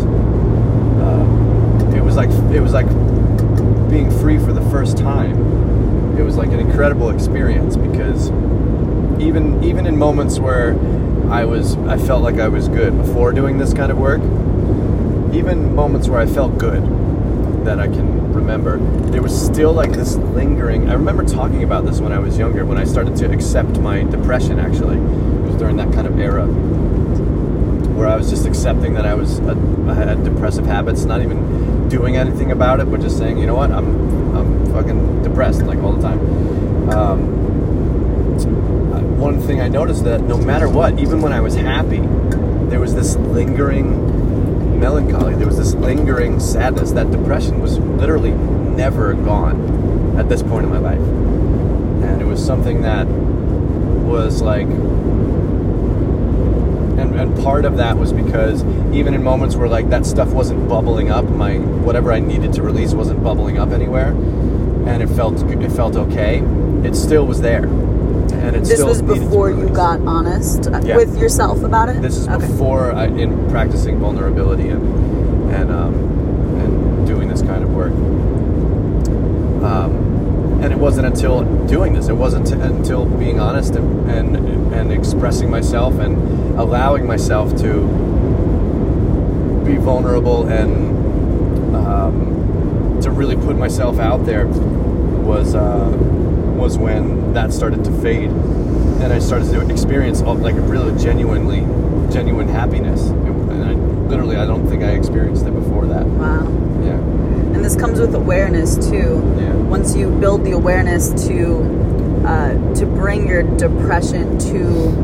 uh, 1.02 1.96
it 1.98 2.04
was 2.04 2.16
like 2.16 2.30
it 2.54 2.60
was 2.60 2.74
like 2.74 2.86
being 3.90 4.12
free 4.20 4.38
for 4.38 4.54
the 4.54 4.62
first 4.70 4.98
time. 4.98 6.18
It 6.18 6.24
was 6.24 6.38
like 6.38 6.50
an 6.50 6.60
incredible 6.60 7.10
experience 7.10 7.78
because 7.78 8.30
even 9.22 9.64
even 9.64 9.86
in 9.86 9.98
moments 9.98 10.40
where 10.40 10.72
I 11.30 11.46
was 11.46 11.76
I 11.78 11.98
felt 11.98 12.24
like 12.24 12.36
I 12.36 12.48
was 12.48 12.68
good 12.68 12.98
before 12.98 13.32
doing 13.34 13.58
this 13.58 13.74
kind 13.74 13.92
of 13.92 13.98
work, 13.98 14.22
even 15.34 15.76
moments 15.76 16.08
where 16.08 16.20
I 16.20 16.26
felt 16.26 16.58
good 16.58 16.84
that 17.66 17.80
I 17.80 17.88
can 17.88 18.34
remember, 18.34 18.78
there 19.12 19.22
was 19.22 19.40
still 19.40 19.74
like 19.74 19.92
this 19.92 20.16
lingering. 20.16 20.90
I 20.90 20.94
remember 20.94 21.24
talking 21.24 21.64
about 21.64 21.86
this 21.86 22.00
when 22.00 22.12
I 22.12 22.20
was 22.20 22.38
younger, 22.38 22.66
when 22.66 22.78
I 22.78 22.86
started 22.86 23.16
to 23.18 23.32
accept 23.32 23.80
my 23.80 24.04
depression. 24.04 24.60
Actually, 24.60 24.98
it 24.98 25.48
was 25.48 25.56
during 25.58 25.78
that 25.78 25.92
kind 25.94 26.08
of 26.08 26.18
era 26.20 26.48
where 27.98 28.08
I 28.08 28.16
was 28.16 28.30
just 28.30 28.46
accepting 28.46 28.94
that 28.94 29.06
I 29.06 29.16
was 29.16 29.40
a, 29.40 29.58
I 29.90 29.96
had 29.96 30.24
depressive 30.24 30.66
habits, 30.66 31.04
not 31.04 31.22
even 31.22 31.77
doing 31.90 32.18
anything 32.18 32.52
about 32.52 32.80
it, 32.80 32.90
but 32.90 33.02
just 33.02 33.18
saying, 33.18 33.38
you 33.38 33.46
know 33.46 33.56
what, 33.56 33.72
I'm 33.72 34.36
I'm 34.36 34.66
fucking 34.74 35.24
depressed 35.24 35.62
like 35.64 35.80
all 35.80 35.94
the 35.94 36.02
time. 36.02 36.90
Um, 36.90 37.38
one 39.18 39.42
thing 39.42 39.62
I 39.62 39.68
noticed 39.68 40.04
that 40.04 40.22
no 40.22 40.38
matter 40.38 40.70
what, 40.70 41.00
even 41.00 41.22
when 41.22 41.34
I 41.34 41.42
was 41.42 41.56
happy, 41.56 42.02
there 42.70 42.80
was 42.80 42.94
this 42.94 43.16
lingering 43.16 44.80
melancholy. 44.80 45.36
There 45.36 45.48
was 45.48 45.58
this 45.58 45.74
lingering 45.74 46.40
sadness. 46.40 46.92
That 46.92 47.12
depression 47.12 47.60
was 47.62 47.80
literally 47.80 48.32
never 48.32 49.14
gone 49.14 50.18
at 50.18 50.30
this 50.30 50.44
point 50.44 50.66
in 50.66 50.72
my 50.72 50.78
life, 50.78 51.00
and 51.00 52.22
it 52.22 52.26
was 52.26 52.44
something 52.44 52.84
that 52.84 53.08
was 53.08 54.42
like 54.42 54.68
and, 56.98 57.16
and 57.20 57.38
part 57.44 57.64
of 57.66 57.78
that 57.78 57.98
was 57.98 58.12
because 58.12 58.64
even 58.94 59.14
in 59.14 59.24
moments 59.24 59.56
where 59.56 59.68
like 59.70 59.90
that 59.90 60.06
stuff 60.06 60.30
wasn't 60.30 60.68
bubbling 60.68 61.10
up 61.12 61.26
my 61.26 61.58
whatever 61.58 62.12
i 62.12 62.20
needed 62.20 62.52
to 62.54 62.62
release 62.64 62.94
wasn't 62.94 63.22
bubbling 63.24 63.58
up 63.58 63.70
anywhere 63.70 64.10
and 64.88 65.02
it 65.04 65.08
felt 65.10 65.42
it 65.44 65.70
felt 65.72 65.96
okay 65.96 66.40
it 66.84 66.96
still 66.96 67.26
was 67.26 67.40
there 67.42 67.66
and 67.66 68.56
it 68.56 68.60
This 68.60 68.74
still 68.76 68.88
was 68.88 69.02
needed 69.02 69.16
to 69.16 69.20
be 69.22 69.26
before 69.26 69.50
you 69.52 69.70
got 69.70 70.00
honest 70.02 70.68
uh, 70.68 70.80
Yeah. 70.84 70.96
with 70.98 71.18
yourself 71.18 71.64
about 71.64 71.90
it? 71.90 72.02
this 72.02 72.18
is 72.18 72.28
okay. 72.28 72.46
before 72.48 72.92
I, 72.94 73.06
in 73.08 73.50
practicing 73.50 74.00
vulnerability 74.00 74.70
and 74.70 74.84
and 75.54 75.72
um, 75.72 75.94
and 76.62 77.08
doing 77.08 77.28
this 77.30 77.42
kind 77.42 77.64
of 77.64 77.74
work 77.74 77.92
um, 79.64 79.92
and 80.62 80.72
it 80.74 80.78
wasn't 80.80 81.06
until 81.08 81.44
doing 81.68 81.94
this, 81.94 82.08
it 82.10 82.14
wasn't 82.14 82.48
t- 82.48 82.54
until 82.54 83.06
being 83.06 83.40
honest 83.40 83.76
and, 83.76 84.10
and 84.10 84.36
and 84.74 84.92
expressing 84.92 85.50
myself 85.50 85.96
and 86.00 86.16
allowing 86.60 87.06
myself 87.06 87.56
to 87.58 87.82
be 89.66 89.78
vulnerable 89.78 90.48
and 90.48 91.76
um, 91.76 93.00
to 93.02 93.12
really 93.12 93.36
put 93.36 93.58
myself 93.58 94.00
out 94.00 94.26
there 94.26 94.48
was 94.48 95.56
uh, 95.56 95.92
was 96.56 96.78
when 96.78 97.34
that 97.34 97.54
started 97.54 97.84
to 97.84 97.92
fade, 98.02 98.30
and 98.30 99.14
I 99.14 99.20
started 99.20 99.52
to 99.52 99.70
experience 99.70 100.22
like 100.22 100.56
a 100.56 100.62
really 100.62 100.98
genuinely 101.02 101.62
genuine 102.12 102.48
happiness, 102.48 103.02
and 103.10 103.64
I 103.64 103.74
literally 104.08 104.38
I 104.38 104.46
don't 104.46 104.68
think 104.68 104.84
I 104.84 104.92
experienced 104.92 105.46
it 105.46 105.54
before 105.54 105.86
that. 105.88 106.06
Wow. 106.06 106.44
Yeah. 106.84 106.98
And 107.54 107.64
this 107.64 107.76
comes 107.76 108.00
with 108.00 108.16
awareness 108.16 108.76
too. 108.76 109.22
Yeah. 109.38 109.54
Once 109.54 109.96
you 109.96 110.10
build 110.10 110.46
the 110.46 110.52
awareness 110.52 111.10
to 111.28 111.87
uh, 112.26 112.54
to 112.76 112.86
bring 112.86 113.28
your 113.28 113.44
depression 113.58 114.38
to 114.40 114.60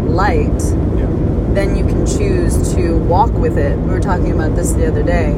light, 0.09 0.61
Yeah. 0.97 1.07
then 1.53 1.75
you 1.75 1.85
can 1.85 2.05
choose 2.05 2.73
to 2.73 2.97
walk 2.97 3.31
with 3.33 3.57
it. 3.57 3.77
We 3.77 3.89
were 3.89 3.99
talking 3.99 4.31
about 4.31 4.55
this 4.55 4.71
the 4.73 4.87
other 4.87 5.03
day. 5.03 5.33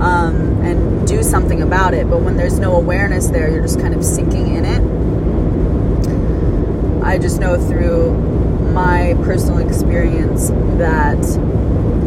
Um, 0.00 0.60
and 0.62 1.06
do 1.06 1.22
something 1.22 1.62
about 1.62 1.94
it. 1.94 2.08
But 2.10 2.22
when 2.22 2.36
there's 2.36 2.58
no 2.58 2.74
awareness 2.76 3.28
there, 3.28 3.48
you're 3.48 3.62
just 3.62 3.78
kind 3.78 3.94
of 3.94 4.04
sinking 4.04 4.54
in 4.56 4.64
it. 4.64 4.82
I 7.04 7.18
just 7.18 7.38
know 7.40 7.56
through 7.68 8.12
my 8.72 9.14
personal 9.22 9.58
experience 9.58 10.48
that 10.78 11.18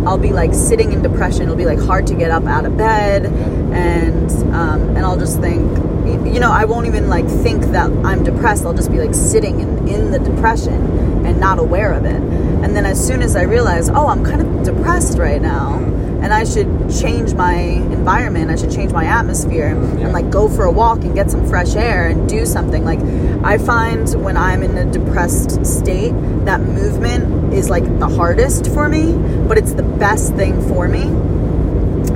I'll 0.06 0.18
be 0.18 0.32
like 0.34 0.54
sitting 0.54 0.92
in 0.94 1.02
depression. 1.02 1.44
It'll 1.44 1.56
be 1.56 1.66
like 1.66 1.80
hard 1.80 2.08
to 2.08 2.16
get 2.16 2.32
up 2.32 2.46
out 2.46 2.66
of 2.66 2.76
bed, 2.78 3.26
and 3.26 4.32
um, 4.54 4.82
and 4.96 5.00
I'll 5.00 5.18
just 5.18 5.40
think, 5.40 5.62
you 6.06 6.40
know, 6.40 6.52
I 6.52 6.66
won't 6.66 6.88
even 6.88 7.10
like 7.10 7.28
think 7.28 7.64
that 7.68 7.90
I'm 8.06 8.24
depressed. 8.24 8.66
I'll 8.66 8.74
just 8.74 8.92
be 8.92 9.00
like 9.00 9.14
sitting 9.14 9.60
in, 9.60 9.88
in 9.88 10.12
the 10.12 10.20
depression 10.20 11.26
and 11.26 11.40
not 11.40 11.60
aware 11.60 11.94
of 11.94 12.06
it. 12.06 12.22
And 12.22 12.76
then 12.76 12.86
as 12.86 13.06
soon 13.06 13.22
as 13.22 13.36
I 13.36 13.44
realize, 13.44 13.90
oh, 13.90 14.08
I'm 14.08 14.24
kind 14.24 14.42
of 14.42 14.64
depressed 14.64 15.18
right 15.18 15.42
now, 15.42 15.78
and 16.26 16.34
I 16.34 16.44
should 16.44 16.90
change 16.90 17.36
my 17.36 17.54
environment. 17.54 18.50
I 18.50 18.56
should 18.56 18.72
change 18.72 18.92
my 18.92 19.06
atmosphere 19.06 19.68
and 19.68 20.12
like 20.12 20.32
go 20.32 20.50
for 20.50 20.64
a 20.64 20.72
walk 20.72 21.04
and 21.04 21.14
get 21.14 21.30
some 21.30 21.48
fresh 21.48 21.76
air 21.76 22.08
and 22.08 22.28
do 22.28 22.48
something. 22.48 22.84
Like 22.84 23.00
I 23.44 23.60
find 23.60 24.10
when 24.24 24.36
I'm 24.36 24.64
in 24.64 24.76
a 24.76 24.92
depressed 24.92 25.64
state, 25.64 26.14
that 26.46 26.62
movement 26.62 27.54
is 27.54 27.70
like 27.70 27.84
the 28.00 28.08
hardest 28.08 28.72
for 28.72 28.90
me, 28.90 29.14
but 29.48 29.60
it's 29.60 29.74
the 29.74 29.84
best 29.84 30.34
thing 30.34 30.60
for 30.68 30.88
me. 30.88 31.04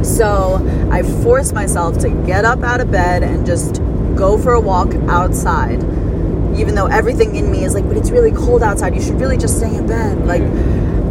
So 0.04 0.90
I 0.92 1.04
force 1.24 1.52
myself 1.54 1.98
to 2.00 2.10
get 2.26 2.46
up 2.46 2.64
out 2.64 2.82
of 2.82 2.92
bed 2.92 3.24
and 3.24 3.46
just 3.46 3.82
go 4.16 4.38
for 4.38 4.54
a 4.54 4.60
walk 4.60 4.94
outside. 5.08 5.84
Even 6.58 6.76
though 6.76 6.88
everything 6.88 7.36
in 7.36 7.52
me 7.52 7.64
is 7.64 7.74
like, 7.74 7.88
but 7.88 7.98
it's 7.98 8.12
really 8.12 8.32
cold 8.32 8.64
outside. 8.64 8.96
You 8.96 9.02
should 9.02 9.20
really 9.20 9.38
just 9.38 9.58
stay 9.58 9.74
in 9.74 9.88
bed. 9.88 10.26
Like, 10.26 10.42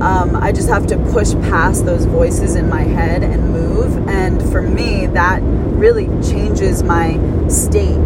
um, 0.00 0.36
I 0.36 0.52
just 0.52 0.68
have 0.68 0.86
to 0.88 0.96
push 1.12 1.32
past 1.34 1.84
those 1.84 2.04
voices 2.04 2.54
in 2.54 2.68
my 2.68 2.82
head 2.82 3.22
and 3.22 3.52
move. 3.52 4.08
And 4.08 4.40
for 4.50 4.62
me, 4.62 5.06
that 5.06 5.40
really 5.42 6.06
changes 6.22 6.82
my 6.82 7.18
state 7.48 7.98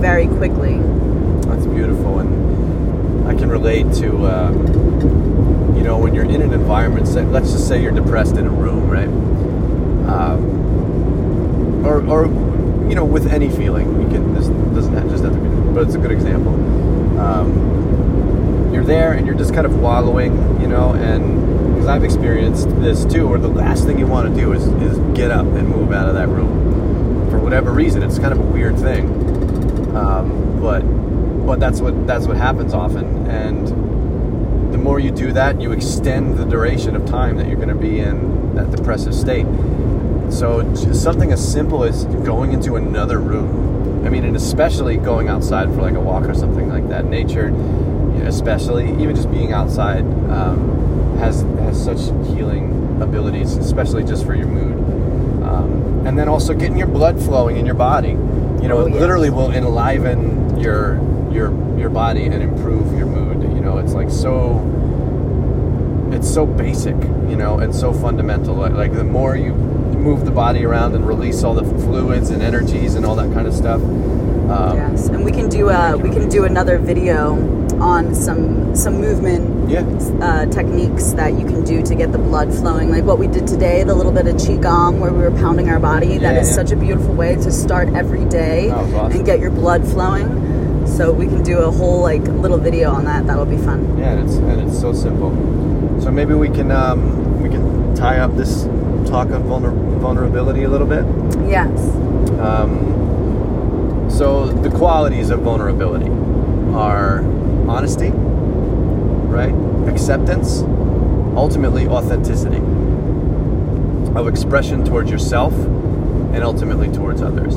very 0.00 0.28
quickly. 0.28 0.78
That's 1.42 1.66
beautiful, 1.66 2.20
and 2.20 3.28
I 3.28 3.34
can 3.34 3.50
relate 3.50 3.92
to, 3.94 4.26
uh, 4.26 4.52
you 5.78 5.84
know, 5.84 5.96
when 5.96 6.14
you're 6.14 6.24
in 6.24 6.42
an 6.42 6.52
environment. 6.52 7.08
Say, 7.08 7.24
let's 7.24 7.52
just 7.52 7.66
say 7.66 7.80
you're 7.80 7.92
depressed 7.92 8.36
in 8.36 8.46
a 8.46 8.50
room, 8.50 8.90
right? 8.90 9.08
Um, 10.08 11.86
or, 11.86 12.06
or, 12.06 12.26
you 12.88 12.94
know, 12.94 13.04
with 13.04 13.32
any 13.32 13.48
feeling. 13.48 14.02
You 14.02 14.08
can. 14.08 14.34
This 14.34 14.48
doesn't 14.48 14.92
have, 14.92 15.08
just 15.08 15.24
have 15.24 15.32
to 15.32 15.38
be, 15.38 15.48
but 15.72 15.84
it's 15.84 15.94
a 15.94 15.98
good 15.98 16.12
example. 16.12 16.54
Um, 17.18 18.72
you're 18.74 18.84
there, 18.84 19.12
and 19.12 19.26
you're 19.26 19.36
just 19.36 19.54
kind 19.54 19.66
of 19.66 19.80
wallowing, 19.80 20.60
you 20.60 20.68
know, 20.68 20.92
and 20.92 21.72
because 21.72 21.86
I've 21.86 22.04
experienced 22.04 22.68
this 22.80 23.06
too, 23.06 23.26
where 23.26 23.38
the 23.38 23.48
last 23.48 23.84
thing 23.84 23.98
you 23.98 24.06
want 24.06 24.28
to 24.28 24.40
do 24.40 24.52
is 24.52 24.66
is 24.66 24.98
get 25.16 25.30
up 25.30 25.46
and 25.46 25.68
move 25.68 25.92
out 25.92 26.08
of 26.08 26.14
that 26.14 26.28
room 26.28 27.30
for 27.30 27.38
whatever 27.38 27.72
reason. 27.72 28.02
It's 28.02 28.18
kind 28.18 28.32
of 28.32 28.40
a 28.40 28.42
weird 28.42 28.78
thing 28.78 29.28
um, 29.98 30.60
but 30.60 30.80
but 31.46 31.60
that's 31.60 31.80
what 31.80 32.06
that's 32.06 32.26
what 32.26 32.36
happens 32.36 32.74
often 32.74 33.26
and 33.26 33.68
the 34.72 34.78
more 34.78 34.98
you 35.00 35.10
do 35.10 35.32
that 35.32 35.60
you 35.60 35.72
extend 35.72 36.36
the 36.38 36.44
duration 36.44 36.94
of 36.96 37.06
time 37.06 37.36
that 37.36 37.46
you're 37.46 37.56
going 37.56 37.68
to 37.68 37.74
be 37.74 37.98
in 38.00 38.54
that 38.54 38.70
depressive 38.70 39.14
state. 39.14 39.46
So 40.30 40.74
something 40.92 41.32
as 41.32 41.52
simple 41.52 41.84
as 41.84 42.04
going 42.04 42.52
into 42.52 42.76
another 42.76 43.18
room 43.18 44.04
i 44.06 44.10
mean 44.10 44.24
and 44.24 44.36
especially 44.36 44.96
going 44.96 45.28
outside 45.28 45.68
for 45.74 45.80
like 45.82 45.94
a 45.94 46.00
walk 46.00 46.24
or 46.28 46.34
something 46.34 46.68
like 46.68 46.88
that 46.88 47.04
nature 47.06 47.48
especially 48.24 48.90
even 49.02 49.14
just 49.16 49.30
being 49.30 49.52
outside 49.52 50.00
um, 50.30 51.16
has 51.18 51.42
has 51.60 51.82
such 51.82 51.98
healing 52.28 52.98
abilities 53.02 53.56
especially 53.56 54.04
just 54.04 54.24
for 54.26 54.34
your 54.34 54.46
mood. 54.46 54.76
Um, 55.44 56.06
and 56.06 56.18
then 56.18 56.28
also 56.28 56.52
getting 56.54 56.76
your 56.76 56.88
blood 56.88 57.18
flowing 57.20 57.56
in 57.56 57.64
your 57.66 57.74
body. 57.74 58.10
You 58.10 58.68
know 58.68 58.78
Oh, 58.78 58.86
it 58.86 58.90
yes. 58.92 59.00
literally 59.00 59.30
will 59.30 59.50
enliven 59.52 60.58
your 60.60 61.00
your 61.32 61.50
your 61.78 61.90
body 61.90 62.24
and 62.24 62.42
improve 62.42 62.96
your 62.98 63.06
mood 63.06 63.42
you 63.54 63.60
know 63.60 63.78
it's 63.78 63.87
like 63.98 64.10
so 64.10 64.62
it's 66.12 66.32
so 66.32 66.46
basic 66.46 66.94
you 67.28 67.36
know 67.36 67.58
and 67.58 67.74
so 67.74 67.92
fundamental 67.92 68.54
like, 68.54 68.72
like 68.72 68.92
the 68.94 69.02
more 69.02 69.36
you 69.36 69.52
move 70.08 70.24
the 70.24 70.30
body 70.30 70.64
around 70.64 70.94
and 70.94 71.06
release 71.06 71.42
all 71.42 71.52
the 71.52 71.64
fluids 71.82 72.30
and 72.30 72.40
energies 72.40 72.94
and 72.94 73.04
all 73.04 73.16
that 73.16 73.32
kind 73.34 73.46
of 73.48 73.52
stuff 73.52 73.80
um, 74.50 74.76
yes, 74.76 75.08
and 75.08 75.24
we 75.24 75.32
can 75.32 75.48
do 75.48 75.68
a 75.68 75.96
we 75.96 76.10
can 76.10 76.28
do 76.28 76.44
another 76.44 76.78
video 76.78 77.34
on 77.80 78.14
some 78.14 78.74
some 78.74 78.94
movement 79.00 79.68
yeah 79.68 79.80
uh, 80.22 80.46
techniques 80.46 81.12
that 81.12 81.32
you 81.38 81.44
can 81.44 81.62
do 81.64 81.82
to 81.82 81.94
get 81.94 82.12
the 82.12 82.18
blood 82.18 82.52
flowing. 82.54 82.90
Like 82.90 83.04
what 83.04 83.18
we 83.18 83.26
did 83.26 83.46
today, 83.46 83.84
the 83.84 83.94
little 83.94 84.12
bit 84.12 84.26
of 84.26 84.36
qigong 84.36 84.98
where 85.00 85.12
we 85.12 85.18
were 85.20 85.30
pounding 85.30 85.68
our 85.68 85.78
body. 85.78 86.16
That 86.18 86.34
Yeah, 86.34 86.40
is 86.40 86.48
yeah. 86.48 86.54
such 86.54 86.70
a 86.72 86.76
beautiful 86.76 87.14
way 87.14 87.34
to 87.36 87.50
start 87.52 87.88
every 87.94 88.24
day 88.24 88.70
awesome. 88.70 89.12
and 89.12 89.26
get 89.26 89.38
your 89.40 89.50
blood 89.50 89.86
flowing. 89.86 90.26
So 90.98 91.12
we 91.12 91.26
can 91.26 91.44
do 91.44 91.58
a 91.58 91.70
whole 91.70 92.02
like 92.02 92.22
little 92.22 92.58
video 92.58 92.90
on 92.90 93.04
that. 93.04 93.24
That'll 93.26 93.46
be 93.46 93.56
fun. 93.56 93.96
yeah 93.98 94.10
and 94.14 94.24
it's 94.28 94.34
and 94.38 94.60
it's 94.68 94.78
so 94.80 94.92
simple 94.92 95.30
so 96.02 96.10
maybe 96.10 96.34
we 96.34 96.48
can 96.48 96.72
um, 96.72 97.40
we 97.40 97.48
can 97.48 97.94
tie 97.94 98.18
up 98.18 98.34
this 98.36 98.64
talk 99.08 99.28
on 99.30 99.44
vulner- 99.44 99.98
vulnerability 100.00 100.64
a 100.64 100.68
little 100.68 100.86
bit 100.88 101.04
Yes. 101.48 101.70
Um, 102.40 104.06
so 104.10 104.46
the 104.48 104.70
qualities 104.70 105.30
of 105.30 105.40
vulnerability 105.40 106.10
are 106.74 107.20
honesty, 107.68 108.10
right? 108.10 109.54
Acceptance, 109.88 110.62
ultimately 111.36 111.86
authenticity 111.86 112.58
of 114.18 114.26
expression 114.28 114.84
towards 114.84 115.10
yourself 115.10 115.52
and 115.54 116.42
ultimately 116.42 116.88
towards 116.92 117.22
others. 117.22 117.54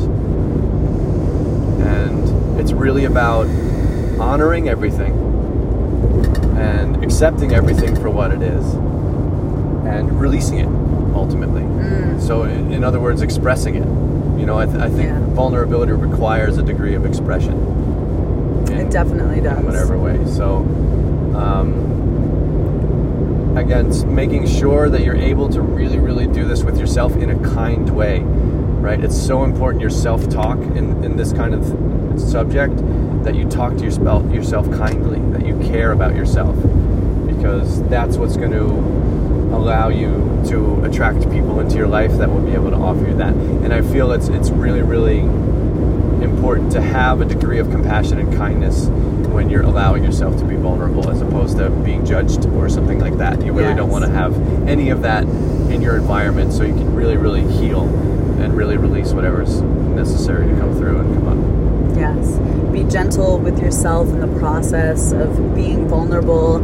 It's 2.61 2.71
really 2.73 3.05
about 3.05 3.47
honoring 4.19 4.69
everything 4.69 5.13
and 6.57 7.03
accepting 7.03 7.53
everything 7.55 7.95
for 7.95 8.11
what 8.11 8.31
it 8.31 8.43
is 8.43 8.73
and 9.85 10.21
releasing 10.21 10.59
it 10.59 10.67
ultimately. 11.15 11.63
So, 12.21 12.43
in, 12.43 12.71
in 12.71 12.83
other 12.83 12.99
words, 12.99 13.23
expressing 13.23 13.73
it. 13.75 13.87
You 14.39 14.45
know, 14.45 14.59
I, 14.59 14.65
th- 14.67 14.77
I 14.77 14.89
think 14.89 15.09
Yeah. 15.09 15.19
vulnerability 15.33 15.91
requires 15.93 16.59
a 16.59 16.63
degree 16.63 16.93
of 16.93 17.03
expression. 17.05 17.53
in- 18.69 18.77
It 18.77 18.91
definitely 18.91 19.41
does. 19.41 19.57
in 19.57 19.65
whatever 19.65 19.97
way. 19.97 20.19
So, 20.27 20.57
um, 21.35 21.73
again, 23.57 23.91
making 24.13 24.45
sure 24.45 24.87
that 24.89 25.01
you're 25.01 25.15
able 25.15 25.49
to 25.49 25.61
really, 25.61 25.97
really 25.97 26.27
do 26.27 26.45
this 26.45 26.63
with 26.63 26.77
yourself 26.79 27.15
in 27.17 27.31
a 27.31 27.39
kind 27.55 27.89
way, 27.89 28.19
right? 28.19 28.99
It's 29.03 29.17
so 29.19 29.43
important 29.43 29.81
your 29.81 29.89
self 29.89 30.29
talk 30.29 30.59
in, 30.59 31.03
in 31.03 31.17
this 31.17 31.33
kind 31.33 31.53
of 31.55 31.65
subject 32.21 32.75
that 33.23 33.35
you 33.35 33.47
talk 33.49 33.75
to 33.77 33.83
your 33.83 34.33
yourself 34.33 34.69
kindly, 34.71 35.19
that 35.37 35.45
you 35.45 35.57
care 35.59 35.91
about 35.91 36.15
yourself, 36.15 36.55
because 37.27 37.83
that's 37.87 38.17
what's 38.17 38.37
going 38.37 38.51
to 38.51 38.65
allow 39.55 39.89
you 39.89 40.41
to 40.47 40.83
attract 40.85 41.29
people 41.31 41.59
into 41.59 41.75
your 41.75 41.87
life 41.87 42.11
that 42.13 42.29
will 42.29 42.41
be 42.41 42.53
able 42.53 42.71
to 42.71 42.77
offer 42.77 43.07
you 43.07 43.15
that. 43.17 43.33
And 43.33 43.73
I 43.73 43.81
feel 43.81 44.11
it's 44.11 44.27
it's 44.27 44.49
really, 44.49 44.81
really 44.81 45.19
important 46.23 46.71
to 46.71 46.81
have 46.81 47.21
a 47.21 47.25
degree 47.25 47.59
of 47.59 47.69
compassion 47.69 48.19
and 48.19 48.33
kindness 48.35 48.87
when 49.31 49.49
you're 49.49 49.63
allowing 49.63 50.03
yourself 50.03 50.37
to 50.39 50.45
be 50.45 50.55
vulnerable 50.55 51.09
as 51.09 51.21
opposed 51.21 51.57
to 51.57 51.69
being 51.69 52.05
judged 52.05 52.45
or 52.47 52.69
something 52.69 52.99
like 52.99 53.17
that. 53.17 53.43
You 53.45 53.53
really 53.53 53.75
don't 53.75 53.89
want 53.89 54.05
to 54.05 54.11
have 54.11 54.35
any 54.67 54.89
of 54.89 55.01
that 55.03 55.23
in 55.23 55.81
your 55.81 55.95
environment 55.97 56.53
so 56.53 56.63
you 56.63 56.73
can 56.73 56.95
really, 56.95 57.17
really 57.17 57.49
heal 57.53 57.83
and 58.41 58.55
really 58.55 58.77
release 58.77 59.13
whatever's 59.13 59.61
necessary 59.61 60.47
to 60.47 60.55
come 60.59 60.75
through 60.77 60.99
and 60.99 61.13
come 61.15 61.27
up. 61.27 61.40
Yes. 61.95 62.37
Be 62.71 62.83
gentle 62.83 63.39
with 63.39 63.59
yourself 63.59 64.07
in 64.09 64.19
the 64.19 64.39
process 64.39 65.11
of 65.11 65.55
being 65.55 65.87
vulnerable. 65.87 66.57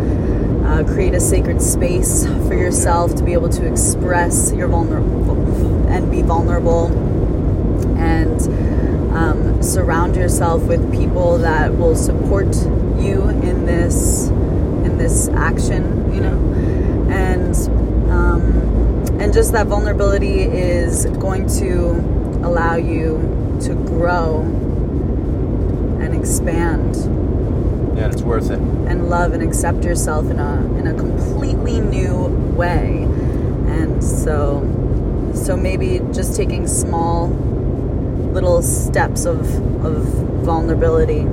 Uh, 0.65 0.83
create 0.83 1.13
a 1.13 1.19
sacred 1.19 1.61
space 1.61 2.25
for 2.25 2.53
yourself 2.53 3.15
to 3.15 3.23
be 3.23 3.33
able 3.33 3.49
to 3.49 3.65
express 3.65 4.51
your 4.53 4.67
vulnerable 4.67 5.87
and 5.87 6.11
be 6.11 6.21
vulnerable. 6.21 6.87
And 7.97 8.41
um, 9.17 9.63
surround 9.63 10.15
yourself 10.15 10.63
with 10.63 10.91
people 10.91 11.39
that 11.39 11.75
will 11.75 11.95
support 11.95 12.55
you 12.99 13.27
in 13.29 13.65
this 13.65 14.27
in 14.27 14.97
this 14.97 15.27
action 15.29 16.13
you 16.13 16.21
know 16.21 16.37
and 17.09 17.55
um, 18.11 18.41
and 19.19 19.33
just 19.33 19.51
that 19.53 19.67
vulnerability 19.67 20.41
is 20.41 21.05
going 21.05 21.47
to 21.47 21.91
allow 22.45 22.75
you 22.75 23.57
to 23.61 23.73
grow 23.73 24.43
expand 26.27 26.95
Yeah, 27.97 28.07
it's 28.09 28.21
worth 28.21 28.51
it. 28.51 28.59
and 28.59 29.09
love 29.09 29.31
and 29.33 29.41
accept 29.41 29.83
yourself 29.85 30.29
in 30.29 30.39
a 30.39 30.53
in 30.77 30.87
a 30.87 30.93
completely 30.93 31.79
new 31.79 32.13
way. 32.55 33.03
And 33.79 34.03
so 34.03 34.61
so 35.33 35.55
maybe 35.55 36.01
just 36.11 36.35
taking 36.35 36.67
small 36.67 37.27
little 38.33 38.61
steps 38.61 39.25
of 39.25 39.39
of 39.85 40.03
vulnerability 40.43 41.23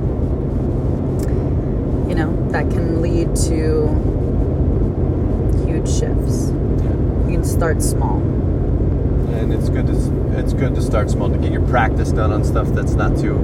you 2.09 2.15
know 2.15 2.31
that 2.51 2.69
can 2.71 3.01
lead 3.01 3.35
to 3.35 3.89
huge 5.65 5.89
shifts. 5.89 6.51
Yeah. 6.83 6.93
You 7.27 7.31
can 7.35 7.43
start 7.43 7.81
small. 7.81 8.19
and 9.35 9.53
it's 9.53 9.69
good 9.69 9.87
to 9.87 9.95
it's 10.39 10.53
good 10.53 10.73
to 10.75 10.81
start 10.81 11.09
small 11.09 11.29
to 11.29 11.37
get 11.37 11.51
your 11.51 11.67
practice 11.67 12.11
done 12.11 12.31
on 12.31 12.43
stuff 12.43 12.67
that's 12.69 12.93
not 12.93 13.17
too 13.17 13.35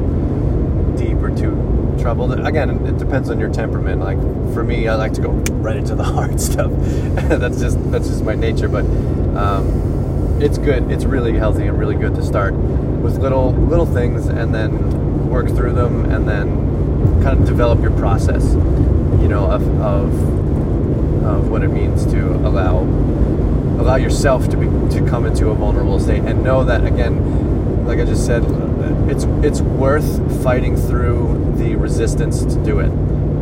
deep 1.02 1.18
or 1.18 1.36
too 1.36 1.98
troubled. 2.00 2.40
Again, 2.40 2.70
it 2.86 2.98
depends 2.98 3.30
on 3.30 3.40
your 3.40 3.52
temperament. 3.52 4.02
Like 4.02 4.18
for 4.54 4.64
me, 4.64 4.88
I 4.88 4.96
like 4.96 5.14
to 5.14 5.22
go 5.22 5.30
right 5.30 5.76
into 5.76 5.96
the 5.96 6.04
hard 6.18 6.40
stuff. 6.40 6.72
that's 7.30 7.60
just 7.60 7.92
that's 7.92 8.08
just 8.08 8.24
my 8.24 8.36
nature. 8.36 8.68
But 8.68 8.86
um, 9.36 10.42
it's 10.42 10.58
good. 10.58 10.92
It's 10.92 11.06
really 11.06 11.34
healthy 11.34 11.68
and 11.68 11.78
really 11.78 11.96
good 11.96 12.16
to 12.16 12.24
start 12.24 12.54
with 12.54 13.18
little 13.18 13.54
little 13.54 13.86
things 13.86 14.28
and 14.28 14.54
then 14.54 15.30
work 15.30 15.48
through 15.48 15.74
them 15.74 16.06
and 16.12 16.28
then 16.28 17.24
kind 17.24 17.40
of 17.40 17.46
develop 17.46 17.82
your 17.82 17.92
process. 17.92 18.54
You 18.54 19.28
know 19.28 19.46
of 19.46 19.64
of 19.82 20.42
of 21.24 21.50
what 21.50 21.64
it 21.64 21.70
means 21.70 22.06
to 22.08 22.32
allow 22.48 22.82
allow 23.80 23.96
yourself 23.96 24.48
to 24.50 24.58
be 24.58 24.66
to 24.94 25.06
come 25.08 25.26
into 25.26 25.50
a 25.50 25.56
vulnerable 25.56 26.00
state 26.00 26.22
and 26.24 26.44
know 26.44 26.64
that 26.64 26.86
again 26.86 27.86
like 27.86 28.00
i 28.00 28.06
just 28.06 28.26
said 28.26 28.44
it's 29.10 29.26
it's 29.46 29.62
worth 29.62 30.44
fighting 30.44 30.76
through 30.76 31.56
the 31.58 31.76
resistance 31.76 32.44
to 32.46 32.64
do 32.64 32.80
it. 32.80 32.92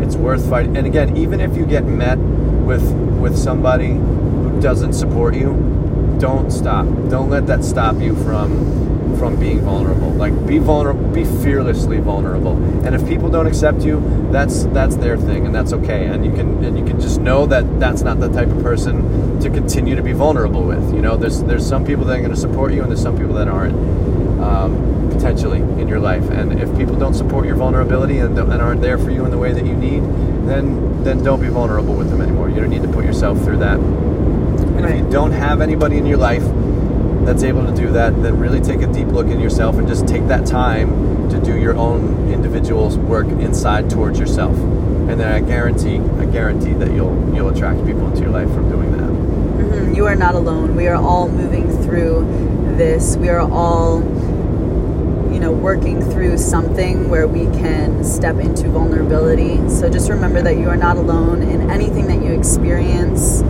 It's 0.04 0.15
worth 0.15 0.47
fighting 0.49 0.78
and 0.78 0.88
again 0.88 1.17
even 1.17 1.39
if 1.41 1.56
you 1.56 1.65
get 1.65 1.86
met 1.86 2.17
with 2.17 2.91
with 3.19 3.38
somebody 3.38 3.93
who 3.93 4.60
doesn't 4.62 4.93
support 4.93 5.36
you 5.36 6.17
don't 6.19 6.52
stop. 6.52 6.86
Don't 7.10 7.30
let 7.30 7.47
that 7.47 7.63
stop 7.63 7.95
you 7.99 8.15
from 8.23 9.17
from 9.17 9.39
being 9.39 9.62
vulnerable. 9.62 10.12
Like 10.12 10.34
be 10.45 10.60
vulnerable 10.60 11.04
be 11.12 11.25
fearlessly 11.25 11.99
vulnerable. 11.99 12.56
And 12.86 12.93
if 12.95 13.08
people 13.08 13.30
don't 13.30 13.47
accept 13.47 13.82
you 13.84 14.02
that's 14.32 14.63
that's 14.65 14.95
their 14.97 15.17
thing 15.17 15.45
and 15.45 15.56
that's 15.56 15.73
okay. 15.73 16.06
And 16.06 16.25
you 16.25 16.32
can 16.32 16.63
and 16.63 16.78
you 16.78 16.86
can 16.86 16.99
just 16.99 17.19
know 17.19 17.45
that 17.47 17.80
that's 17.80 18.02
not 18.02 18.19
the 18.19 18.30
type 18.30 18.49
of 18.49 18.62
person 18.62 19.39
to 19.41 19.49
continue 19.49 19.95
to 19.95 20.04
be 20.04 20.13
vulnerable 20.13 20.63
with. 20.63 20.93
You 20.93 21.02
know 21.02 21.17
there's 21.17 21.43
there's 21.43 21.67
some 21.67 21.86
people 21.86 22.06
that 22.06 22.17
are 22.17 22.21
going 22.21 22.32
to 22.32 22.39
support 22.39 22.73
you 22.73 22.82
and 22.82 22.89
there's 22.91 23.02
some 23.02 23.17
people 23.17 23.34
that 23.36 23.47
aren't. 23.47 23.75
Um, 24.41 24.99
potentially 25.20 25.60
in 25.82 25.88
your 25.90 26.00
life 26.00 26.24
and 26.32 26.62
if 26.62 26.70
people 26.78 26.96
don't 26.96 27.14
support 27.14 27.46
your 27.46 27.56
vulnerability 27.58 28.20
and, 28.20 28.38
don't- 28.38 28.52
and 28.54 28.62
aren't 28.62 28.80
there 28.82 28.98
for 28.98 29.12
you 29.12 29.26
in 29.26 29.32
the 29.32 29.38
way 29.38 29.52
that 29.52 29.66
you 29.66 29.74
need 29.76 30.02
then 30.48 31.04
then 31.04 31.22
don't 31.24 31.42
be 31.42 31.50
vulnerable 31.50 31.94
with 31.94 32.10
them 32.10 32.22
anymore 32.22 32.50
you 32.50 32.56
don't 32.56 32.70
need 32.70 32.82
to 32.82 32.88
put 32.88 33.04
yourself 33.04 33.38
through 33.44 33.58
that 33.58 33.78
and 33.78 34.86
if 34.86 34.96
you 34.98 35.10
don't 35.12 35.34
have 35.34 35.60
anybody 35.60 35.98
in 35.98 36.06
your 36.06 36.18
life 36.18 36.44
that's 37.26 37.44
able 37.44 37.66
to 37.66 37.76
do 37.76 37.92
that, 37.92 38.24
then 38.24 38.40
really 38.40 38.60
take 38.62 38.82
a 38.82 38.88
deep 38.88 39.08
look 39.10 39.28
in 39.28 39.40
yourself 39.42 39.76
and 39.78 39.88
just 39.88 40.08
take 40.08 40.26
that 40.30 40.48
time 40.48 41.30
to 41.30 41.38
do 41.42 41.56
your 41.60 41.76
own 41.76 42.32
individual 42.32 42.90
work 43.00 43.28
inside 43.28 43.88
towards 43.90 44.18
yourself. 44.18 44.56
And 44.58 45.20
then 45.20 45.32
I 45.32 45.40
guarantee, 45.42 45.98
I 46.18 46.26
guarantee 46.26 46.74
that 46.74 46.92
you'll 46.92 47.14
you'll 47.36 47.50
attract 47.50 47.86
people 47.86 48.08
into 48.08 48.22
your 48.22 48.32
life 48.32 48.50
from 48.52 48.70
doing 48.72 48.92
that. 48.94 49.10
Mhm, 49.10 49.96
You 49.96 50.06
are 50.08 50.16
not 50.16 50.34
alone. 50.34 50.76
We 50.78 50.88
are 50.88 50.96
all 50.96 51.28
moving 51.28 51.68
through 51.84 52.26
this. 52.78 53.16
We 53.18 53.28
are 53.30 53.42
all, 53.42 54.00
you 55.39 55.45
know, 55.45 55.54
working 55.54 56.02
through 56.12 56.38
something 56.38 57.08
where 57.08 57.25
we 57.25 57.45
can 57.58 58.04
step 58.04 58.36
into 58.39 58.67
vulnerability. 58.67 59.69
So 59.69 59.89
just 59.89 60.10
remember 60.10 60.41
that 60.41 60.58
you 60.58 60.67
are 60.67 60.75
not 60.75 60.97
alone 60.97 61.43
in 61.43 61.71
anything 61.71 62.08
that 62.08 62.21
you 62.21 62.34
experience, 62.34 63.41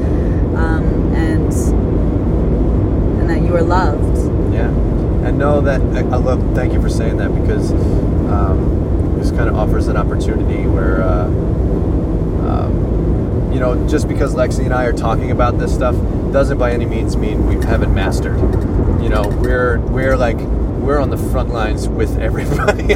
um, 0.54 0.86
and 1.16 1.52
and 1.52 3.28
that 3.28 3.42
you 3.42 3.56
are 3.56 3.64
loved. 3.64 4.18
Yeah, 4.54 4.68
and 4.68 5.40
know 5.40 5.62
that 5.62 5.82
I 5.82 6.02
I 6.02 6.18
love. 6.18 6.54
Thank 6.54 6.74
you 6.74 6.80
for 6.80 6.90
saying 6.90 7.18
that 7.18 7.34
because 7.42 7.72
um, 7.72 9.16
this 9.18 9.32
kind 9.32 9.50
of 9.50 9.56
offers 9.56 9.88
an 9.88 9.98
opportunity 9.98 10.68
where, 10.68 11.02
uh, 11.02 11.26
um, 11.26 13.50
you 13.52 13.60
know, 13.60 13.88
just 13.88 14.08
because 14.08 14.36
Lexi 14.36 14.64
and 14.64 14.76
I 14.76 14.86
are 14.86 14.94
talking 14.94 15.32
about 15.32 15.58
this 15.58 15.74
stuff 15.74 15.96
doesn't 16.32 16.60
by 16.60 16.72
any 16.72 16.86
means 16.86 17.18
mean 17.18 17.48
we 17.48 17.56
haven't 17.66 17.96
mastered. 17.96 18.38
You 19.02 19.10
know, 19.10 19.24
we're 19.42 19.80
we're 19.80 20.16
like 20.16 20.38
we're 20.80 21.00
on 21.00 21.10
the 21.10 21.18
front 21.18 21.50
lines 21.50 21.88
with 21.88 22.18
everybody. 22.20 22.96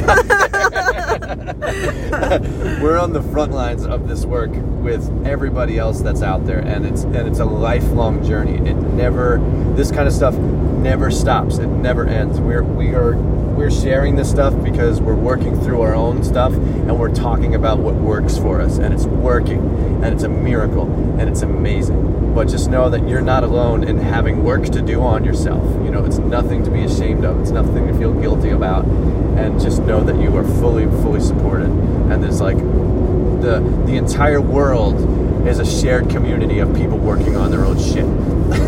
we're 2.82 2.98
on 2.98 3.12
the 3.12 3.22
front 3.32 3.52
lines 3.52 3.84
of 3.86 4.08
this 4.08 4.24
work 4.24 4.50
with 4.52 5.26
everybody 5.26 5.78
else 5.78 6.00
that's 6.00 6.22
out 6.22 6.46
there 6.46 6.60
and 6.60 6.86
it's 6.86 7.04
and 7.04 7.28
it's 7.28 7.40
a 7.40 7.44
lifelong 7.44 8.24
journey. 8.24 8.56
It 8.68 8.74
never 8.74 9.38
this 9.74 9.90
kind 9.90 10.08
of 10.08 10.14
stuff 10.14 10.34
never 10.34 11.10
stops. 11.10 11.58
It 11.58 11.66
never 11.66 12.06
ends. 12.06 12.40
We're 12.40 12.62
we 12.62 12.94
are 12.94 13.16
we're 13.16 13.70
sharing 13.70 14.16
this 14.16 14.30
stuff 14.30 14.52
because 14.62 15.00
we're 15.00 15.14
working 15.14 15.58
through 15.60 15.80
our 15.80 15.94
own 15.94 16.24
stuff 16.24 16.52
and 16.52 16.98
we're 16.98 17.14
talking 17.14 17.54
about 17.54 17.78
what 17.78 17.94
works 17.94 18.36
for 18.36 18.60
us 18.60 18.78
and 18.78 18.92
it's 18.92 19.04
working 19.04 19.60
and 20.02 20.06
it's 20.06 20.24
a 20.24 20.28
miracle 20.28 20.86
and 21.18 21.30
it's 21.30 21.42
amazing 21.42 22.13
but 22.34 22.48
just 22.48 22.68
know 22.68 22.90
that 22.90 23.08
you're 23.08 23.20
not 23.20 23.44
alone 23.44 23.84
in 23.84 23.98
having 23.98 24.42
work 24.42 24.64
to 24.64 24.82
do 24.82 25.00
on 25.00 25.24
yourself. 25.24 25.62
You 25.84 25.90
know 25.90 26.04
it's 26.04 26.18
nothing 26.18 26.64
to 26.64 26.70
be 26.70 26.82
ashamed 26.82 27.24
of. 27.24 27.40
It's 27.40 27.50
nothing 27.50 27.86
to 27.86 27.94
feel 27.98 28.12
guilty 28.12 28.50
about. 28.50 28.84
And 28.84 29.60
just 29.60 29.82
know 29.82 30.02
that 30.02 30.20
you 30.20 30.36
are 30.36 30.44
fully 30.44 30.86
fully 31.02 31.20
supported. 31.20 31.68
And 31.68 32.22
there's 32.22 32.40
like 32.40 32.58
the 32.58 33.60
the 33.86 33.96
entire 33.96 34.40
world 34.40 35.46
is 35.46 35.58
a 35.58 35.66
shared 35.66 36.08
community 36.10 36.58
of 36.58 36.74
people 36.74 36.98
working 36.98 37.36
on 37.36 37.50
their 37.50 37.64
own 37.64 37.78
shit. 37.78 38.06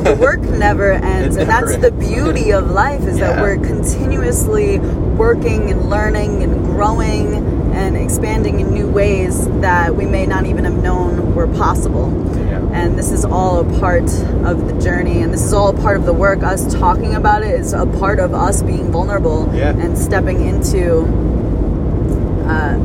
The 0.04 0.16
work 0.20 0.40
never 0.58 0.92
ends 0.92 1.36
and 1.36 1.48
never 1.48 1.66
that's 1.66 1.82
the 1.82 1.90
beauty 1.90 2.52
of 2.52 2.70
life 2.70 3.02
is 3.02 3.18
that 3.18 3.40
we're 3.40 3.56
continuously 3.56 4.78
working 4.78 5.70
and 5.70 5.88
learning 5.88 6.42
and 6.42 6.64
growing 6.64 7.55
and 7.76 7.96
expanding 7.96 8.60
in 8.60 8.72
new 8.72 8.88
ways 8.88 9.46
that 9.60 9.94
we 9.94 10.06
may 10.06 10.24
not 10.26 10.46
even 10.46 10.64
have 10.64 10.78
known 10.82 11.34
were 11.34 11.46
possible 11.48 12.08
yeah 12.48 12.60
and 12.72 12.98
this 12.98 13.10
is 13.12 13.24
all 13.24 13.60
a 13.60 13.78
part 13.80 14.08
of 14.50 14.66
the 14.68 14.74
journey 14.80 15.20
and 15.22 15.32
this 15.32 15.42
is 15.42 15.52
all 15.52 15.68
a 15.68 15.80
part 15.84 15.96
of 15.96 16.04
the 16.06 16.12
work 16.12 16.42
us 16.42 16.72
talking 16.74 17.14
about 17.14 17.42
it 17.42 17.54
is 17.60 17.72
a 17.74 17.86
part 17.98 18.18
of 18.18 18.32
us 18.32 18.62
being 18.62 18.90
vulnerable 18.90 19.40
Yeah. 19.54 19.70
and 19.84 19.96
stepping 19.98 20.40
into 20.46 21.02
uh, 22.48 22.76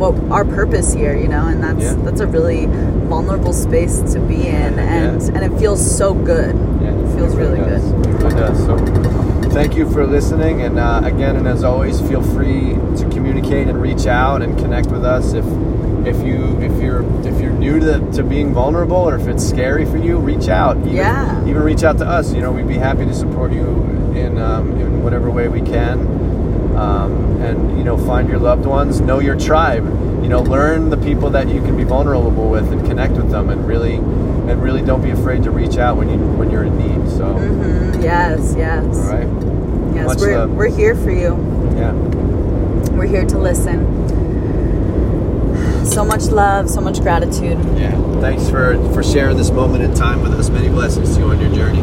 what 0.00 0.14
our 0.32 0.44
purpose 0.44 0.92
here 0.92 1.14
you 1.16 1.28
know 1.28 1.46
and 1.46 1.62
that's 1.62 1.84
Yeah. 1.84 1.94
that's 2.04 2.20
a 2.20 2.26
really 2.26 2.66
vulnerable 3.12 3.52
space 3.52 4.00
to 4.14 4.18
be 4.20 4.46
in 4.48 4.78
and 4.78 5.22
and 5.34 5.42
it 5.52 5.56
feels 5.58 5.80
so 5.98 6.14
good 6.14 6.54
it 6.82 7.14
feels 7.16 7.36
really 7.36 7.58
does. 7.58 7.82
good 7.92 8.06
It 8.06 8.12
really 8.22 8.34
does. 8.34 8.58
So, 8.66 8.76
thank 9.52 9.76
you 9.76 9.90
for 9.90 10.06
listening, 10.06 10.62
and 10.62 10.78
uh, 10.78 11.02
again, 11.04 11.36
and 11.36 11.46
as 11.46 11.62
always, 11.62 12.00
feel 12.00 12.22
free 12.22 12.74
to 12.96 13.08
communicate 13.12 13.68
and 13.68 13.80
reach 13.80 14.06
out 14.06 14.42
and 14.42 14.58
connect 14.58 14.88
with 14.88 15.04
us 15.04 15.34
if 15.34 15.44
if 16.06 16.24
you 16.24 16.58
if 16.60 16.82
you're 16.82 17.02
if 17.26 17.40
you're 17.40 17.52
new 17.52 17.78
to, 17.78 18.12
to 18.12 18.22
being 18.22 18.52
vulnerable 18.52 18.96
or 18.96 19.16
if 19.16 19.28
it's 19.28 19.46
scary 19.46 19.84
for 19.84 19.98
you, 19.98 20.18
reach 20.18 20.48
out. 20.48 20.76
Even, 20.78 20.94
Yeah. 20.94 21.46
Even 21.46 21.62
reach 21.62 21.84
out 21.84 21.98
to 21.98 22.06
us. 22.06 22.32
You 22.32 22.40
know, 22.40 22.50
we'd 22.50 22.66
be 22.66 22.78
happy 22.78 23.04
to 23.04 23.14
support 23.14 23.52
you 23.52 23.66
in 24.16 24.38
um, 24.38 24.72
in 24.80 25.02
whatever 25.02 25.30
way 25.30 25.48
we 25.48 25.60
can. 25.60 26.00
Um, 26.76 27.40
and 27.42 27.76
you 27.76 27.84
know, 27.84 27.98
find 27.98 28.28
your 28.28 28.38
loved 28.38 28.64
ones, 28.64 29.00
know 29.00 29.20
your 29.20 29.38
tribe. 29.38 29.84
You 30.22 30.28
know, 30.28 30.42
learn 30.42 30.88
the 30.90 30.96
people 30.96 31.30
that 31.30 31.48
you 31.48 31.60
can 31.60 31.76
be 31.76 31.84
vulnerable 31.84 32.48
with, 32.48 32.70
and 32.72 32.84
connect 32.86 33.14
with 33.14 33.30
them, 33.30 33.50
and 33.50 33.66
really, 33.66 33.96
and 33.96 34.62
really 34.62 34.82
don't 34.82 35.02
be 35.02 35.10
afraid 35.10 35.42
to 35.44 35.50
reach 35.50 35.76
out 35.76 35.96
when 35.96 36.08
you 36.08 36.16
when 36.16 36.50
you're 36.50 36.64
in 36.64 36.78
need. 36.78 37.10
So, 37.10 37.32
hmm 37.34 38.00
yes 38.02 38.54
yes 38.56 38.84
all 38.84 39.12
right, 39.12 39.28
yes 39.94 40.06
Much 40.06 40.18
we're, 40.18 40.38
love. 40.38 40.50
we're 40.50 40.74
here 40.76 40.96
for 40.96 41.10
you 41.10 41.36
yeah, 41.76 41.92
we're 42.92 43.06
here 43.06 43.24
to 43.24 43.38
listen 43.38 43.86
so 45.86 46.04
much 46.04 46.24
love 46.24 46.68
so 46.68 46.80
much 46.80 47.00
gratitude 47.00 47.58
yeah. 47.78 47.92
Thanks 48.20 48.48
for 48.48 48.76
for 48.94 49.02
sharing 49.02 49.36
this 49.36 49.50
moment 49.50 49.82
in 49.82 49.94
time 49.94 50.22
with 50.22 50.32
us. 50.34 50.48
Many 50.48 50.68
blessings 50.68 51.14
to 51.14 51.20
you 51.20 51.26
on 51.26 51.40
your 51.40 51.52
journey. 51.52 51.80